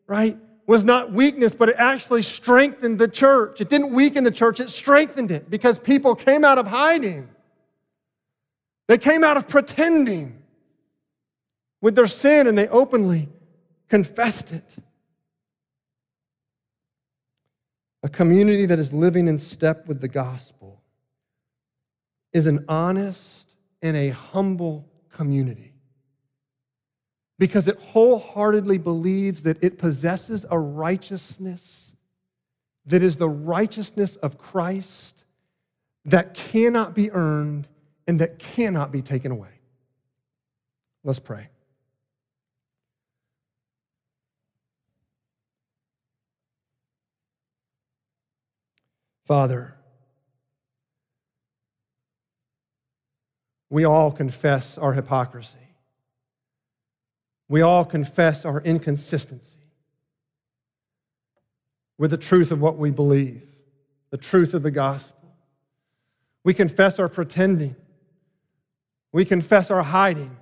right, 0.09 0.37
was 0.65 0.83
not 0.83 1.11
weakness, 1.11 1.53
but 1.53 1.69
it 1.69 1.75
actually 1.77 2.23
strengthened 2.23 2.99
the 2.99 3.07
church. 3.07 3.61
It 3.61 3.69
didn't 3.69 3.93
weaken 3.93 4.23
the 4.23 4.31
church, 4.31 4.59
it 4.59 4.69
strengthened 4.69 5.31
it 5.31 5.49
because 5.49 5.79
people 5.79 6.15
came 6.15 6.43
out 6.43 6.57
of 6.57 6.67
hiding. 6.67 7.29
They 8.87 8.97
came 8.97 9.23
out 9.23 9.37
of 9.37 9.47
pretending 9.47 10.41
with 11.81 11.95
their 11.95 12.07
sin 12.07 12.47
and 12.47 12.57
they 12.57 12.67
openly 12.67 13.29
confessed 13.87 14.51
it. 14.51 14.75
A 18.01 18.09
community 18.09 18.65
that 18.65 18.79
is 18.79 18.91
living 18.91 19.27
in 19.27 19.39
step 19.39 19.87
with 19.87 20.01
the 20.01 20.07
gospel 20.07 20.81
is 22.33 22.47
an 22.47 22.65
honest 22.67 23.55
and 23.81 23.95
a 23.95 24.09
humble 24.09 24.87
community 25.11 25.73
because 27.39 27.67
it 27.69 27.79
wholeheartedly 27.79 28.77
believes 28.77 29.43
that 29.43 29.63
it 29.63 29.79
possesses 29.79 30.45
a 30.51 30.59
righteousness 30.59 31.95
that 32.85 33.01
is 33.01 33.17
the 33.17 33.29
righteousness 33.29 34.15
of 34.17 34.37
Christ 34.37 35.25
that 36.05 36.33
cannot 36.33 36.93
be 36.93 37.11
earned 37.11 37.67
and 38.07 38.19
that 38.19 38.39
cannot 38.39 38.91
be 38.91 39.01
taken 39.01 39.31
away. 39.31 39.61
Let's 41.03 41.19
pray. 41.19 41.49
Father, 49.25 49.75
we 53.69 53.85
all 53.85 54.11
confess 54.11 54.77
our 54.79 54.93
hypocrisy. 54.93 55.68
We 57.49 57.61
all 57.61 57.83
confess 57.83 58.45
our 58.45 58.61
inconsistency 58.61 59.57
with 61.97 62.11
the 62.11 62.17
truth 62.17 62.51
of 62.51 62.61
what 62.61 62.77
we 62.77 62.91
believe, 62.91 63.43
the 64.11 64.17
truth 64.17 64.53
of 64.53 64.63
the 64.63 64.71
gospel. 64.71 65.35
We 66.43 66.53
confess 66.53 66.99
our 66.99 67.09
pretending. 67.09 67.75
We 69.11 69.25
confess 69.25 69.71
our 69.71 69.83
hiding. 69.83 70.37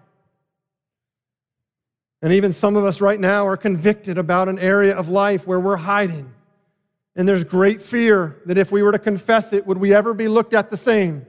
And 2.22 2.34
even 2.34 2.52
some 2.52 2.76
of 2.76 2.84
us 2.84 3.00
right 3.00 3.20
now 3.20 3.48
are 3.48 3.58
convicted 3.58 4.18
about 4.18 4.50
an 4.50 4.60
area 4.60 4.96
of 4.96 5.08
life 5.08 5.48
where 5.48 5.60
we're 5.60 5.78
hiding. 5.78 6.34
And 7.16 7.28
there's 7.28 7.44
great 7.44 7.82
fear 7.82 8.38
that 8.46 8.58
if 8.58 8.72
we 8.72 8.84
were 8.84 8.92
to 8.92 9.00
confess 9.00 9.54
it, 9.54 9.66
would 9.66 9.78
we 9.78 9.94
ever 9.94 10.14
be 10.14 10.28
looked 10.28 10.54
at 10.54 10.70
the 10.70 10.78
same? 10.78 11.26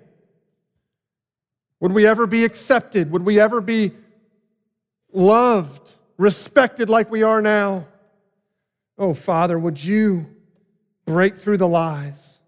Would 1.81 1.93
we 1.93 2.07
ever 2.07 2.27
be 2.27 2.45
accepted? 2.45 3.11
Would 3.13 3.25
we 3.25 3.39
ever 3.39 3.61
be 3.61 3.93
loved, 5.13 5.95
respected 6.17 6.89
like 6.89 7.11
we 7.11 7.23
are 7.23 7.43
now? 7.43 7.87
Oh, 8.97 9.15
Father, 9.15 9.59
would 9.59 9.83
you 9.83 10.27
break 11.05 11.37
through 11.37 11.57
the 11.57 11.69
lies? 11.69 12.39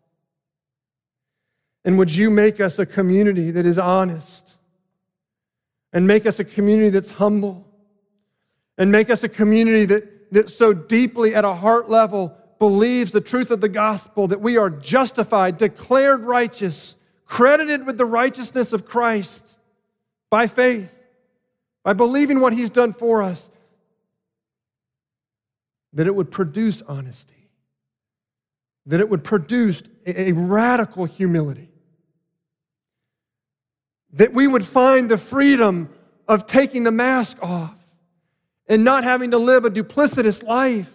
And 1.85 1.99
would 1.99 2.15
you 2.15 2.31
make 2.31 2.61
us 2.61 2.79
a 2.79 2.87
community 2.87 3.51
that 3.53 3.65
is 3.65 3.79
honest? 3.79 4.59
And 5.93 6.07
make 6.07 6.27
us 6.27 6.39
a 6.39 6.45
community 6.45 6.91
that's 6.91 7.13
humble? 7.13 7.67
And 8.77 8.93
make 8.93 9.11
us 9.11 9.25
a 9.25 9.29
community 9.29 9.87
that, 9.87 10.33
that 10.33 10.51
so 10.51 10.73
deeply 10.73 11.35
at 11.35 11.45
a 11.45 11.55
heart 11.55 11.89
level 11.89 12.37
believes 12.59 13.13
the 13.13 13.21
truth 13.21 13.51
of 13.51 13.61
the 13.61 13.69
gospel 13.69 14.29
that 14.29 14.41
we 14.41 14.57
are 14.57 14.71
justified, 14.71 15.57
declared 15.57 16.21
righteous, 16.21 16.95
credited 17.25 17.87
with 17.87 17.97
the 17.97 18.05
righteousness 18.05 18.73
of 18.73 18.87
Christ 18.87 19.57
by 20.29 20.47
faith, 20.47 21.00
by 21.83 21.93
believing 21.93 22.41
what 22.41 22.53
he's 22.53 22.71
done 22.71 22.93
for 22.93 23.23
us, 23.23 23.51
that 25.93 26.07
it 26.07 26.15
would 26.15 26.31
produce 26.31 26.83
honesty, 26.83 27.49
that 28.87 29.01
it 29.01 29.09
would 29.09 29.25
produce 29.25 29.83
a 30.07 30.33
radical 30.33 31.05
humility, 31.05 31.71
that 34.13 34.33
we 34.33 34.47
would 34.47 34.65
find 34.65 35.11
the 35.11 35.19
freedom 35.19 35.89
of 36.29 36.47
taking 36.47 36.85
the 36.85 36.93
mask 36.93 37.39
off 37.43 37.77
and 38.69 38.85
not 38.85 39.03
having 39.05 39.33
to 39.33 39.39
live 39.39 39.65
a 39.65 39.71
duplicitous 39.71 40.45
life 40.45 40.93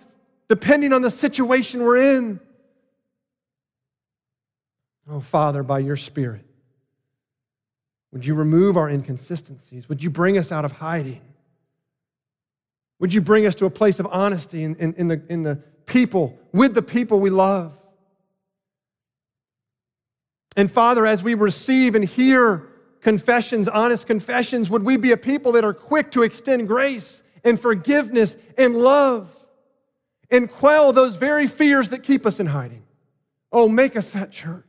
depending 0.48 0.94
on 0.94 1.02
the 1.02 1.12
situation 1.12 1.84
we're 1.84 2.18
in. 2.18 2.40
Oh, 5.10 5.20
Father, 5.20 5.62
by 5.64 5.80
your 5.80 5.98
Spirit, 5.98 6.46
would 8.16 8.26
you 8.26 8.34
remove 8.34 8.78
our 8.78 8.90
inconsistencies? 8.90 9.88
Would 9.88 10.02
you 10.02 10.10
bring 10.10 10.40
us 10.40 10.52
out 10.52 10.66
of 10.66 10.72
hiding? 10.72 11.22
Would 13.00 13.14
you 13.14 13.22
bring 13.22 13.46
us 13.46 13.54
to 13.56 13.68
a 13.68 13.70
place 13.70 14.00
of 14.00 14.08
honesty 14.10 14.64
in, 14.64 14.76
in, 14.78 14.96
in, 14.96 15.08
the, 15.10 15.22
in 15.30 15.44
the 15.44 15.58
people, 15.86 16.40
with 16.52 16.74
the 16.74 16.82
people 16.82 17.20
we 17.20 17.30
love? 17.30 17.80
And 20.58 20.72
Father, 20.72 21.06
as 21.06 21.22
we 21.22 21.36
receive 21.36 21.94
and 21.94 22.04
hear 22.04 22.66
confessions, 23.02 23.68
honest 23.68 24.08
confessions, 24.08 24.72
would 24.72 24.82
we 24.82 24.98
be 24.98 25.12
a 25.12 25.18
people 25.18 25.52
that 25.52 25.64
are 25.64 25.74
quick 25.74 26.10
to 26.14 26.24
extend 26.24 26.68
grace 26.68 27.22
and 27.44 27.60
forgiveness 27.60 28.36
and 28.58 28.78
love? 28.78 29.36
and 30.32 30.50
quell 30.50 30.94
those 30.94 31.16
very 31.16 31.48
fears 31.48 31.90
that 31.90 32.04
keep 32.04 32.26
us 32.26 32.40
in 32.40 32.48
hiding. 32.48 32.84
Oh, 33.52 33.68
make 33.68 33.96
us 33.96 34.12
that 34.12 34.32
church. 34.32 34.65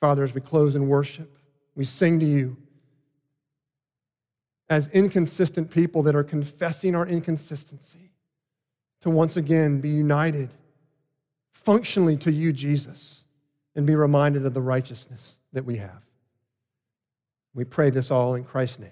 Father, 0.00 0.24
as 0.24 0.34
we 0.34 0.40
close 0.40 0.76
in 0.76 0.88
worship, 0.88 1.38
we 1.74 1.84
sing 1.84 2.20
to 2.20 2.26
you 2.26 2.56
as 4.68 4.88
inconsistent 4.88 5.70
people 5.70 6.02
that 6.02 6.16
are 6.16 6.24
confessing 6.24 6.94
our 6.94 7.06
inconsistency 7.06 8.10
to 9.00 9.10
once 9.10 9.36
again 9.36 9.80
be 9.80 9.88
united 9.88 10.50
functionally 11.52 12.16
to 12.16 12.32
you, 12.32 12.52
Jesus, 12.52 13.24
and 13.74 13.86
be 13.86 13.94
reminded 13.94 14.44
of 14.46 14.54
the 14.54 14.60
righteousness 14.60 15.36
that 15.52 15.64
we 15.64 15.76
have. 15.76 16.02
We 17.54 17.64
pray 17.64 17.90
this 17.90 18.10
all 18.10 18.34
in 18.34 18.44
Christ's 18.44 18.80
name. 18.80 18.90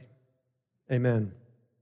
Amen. 0.91 1.33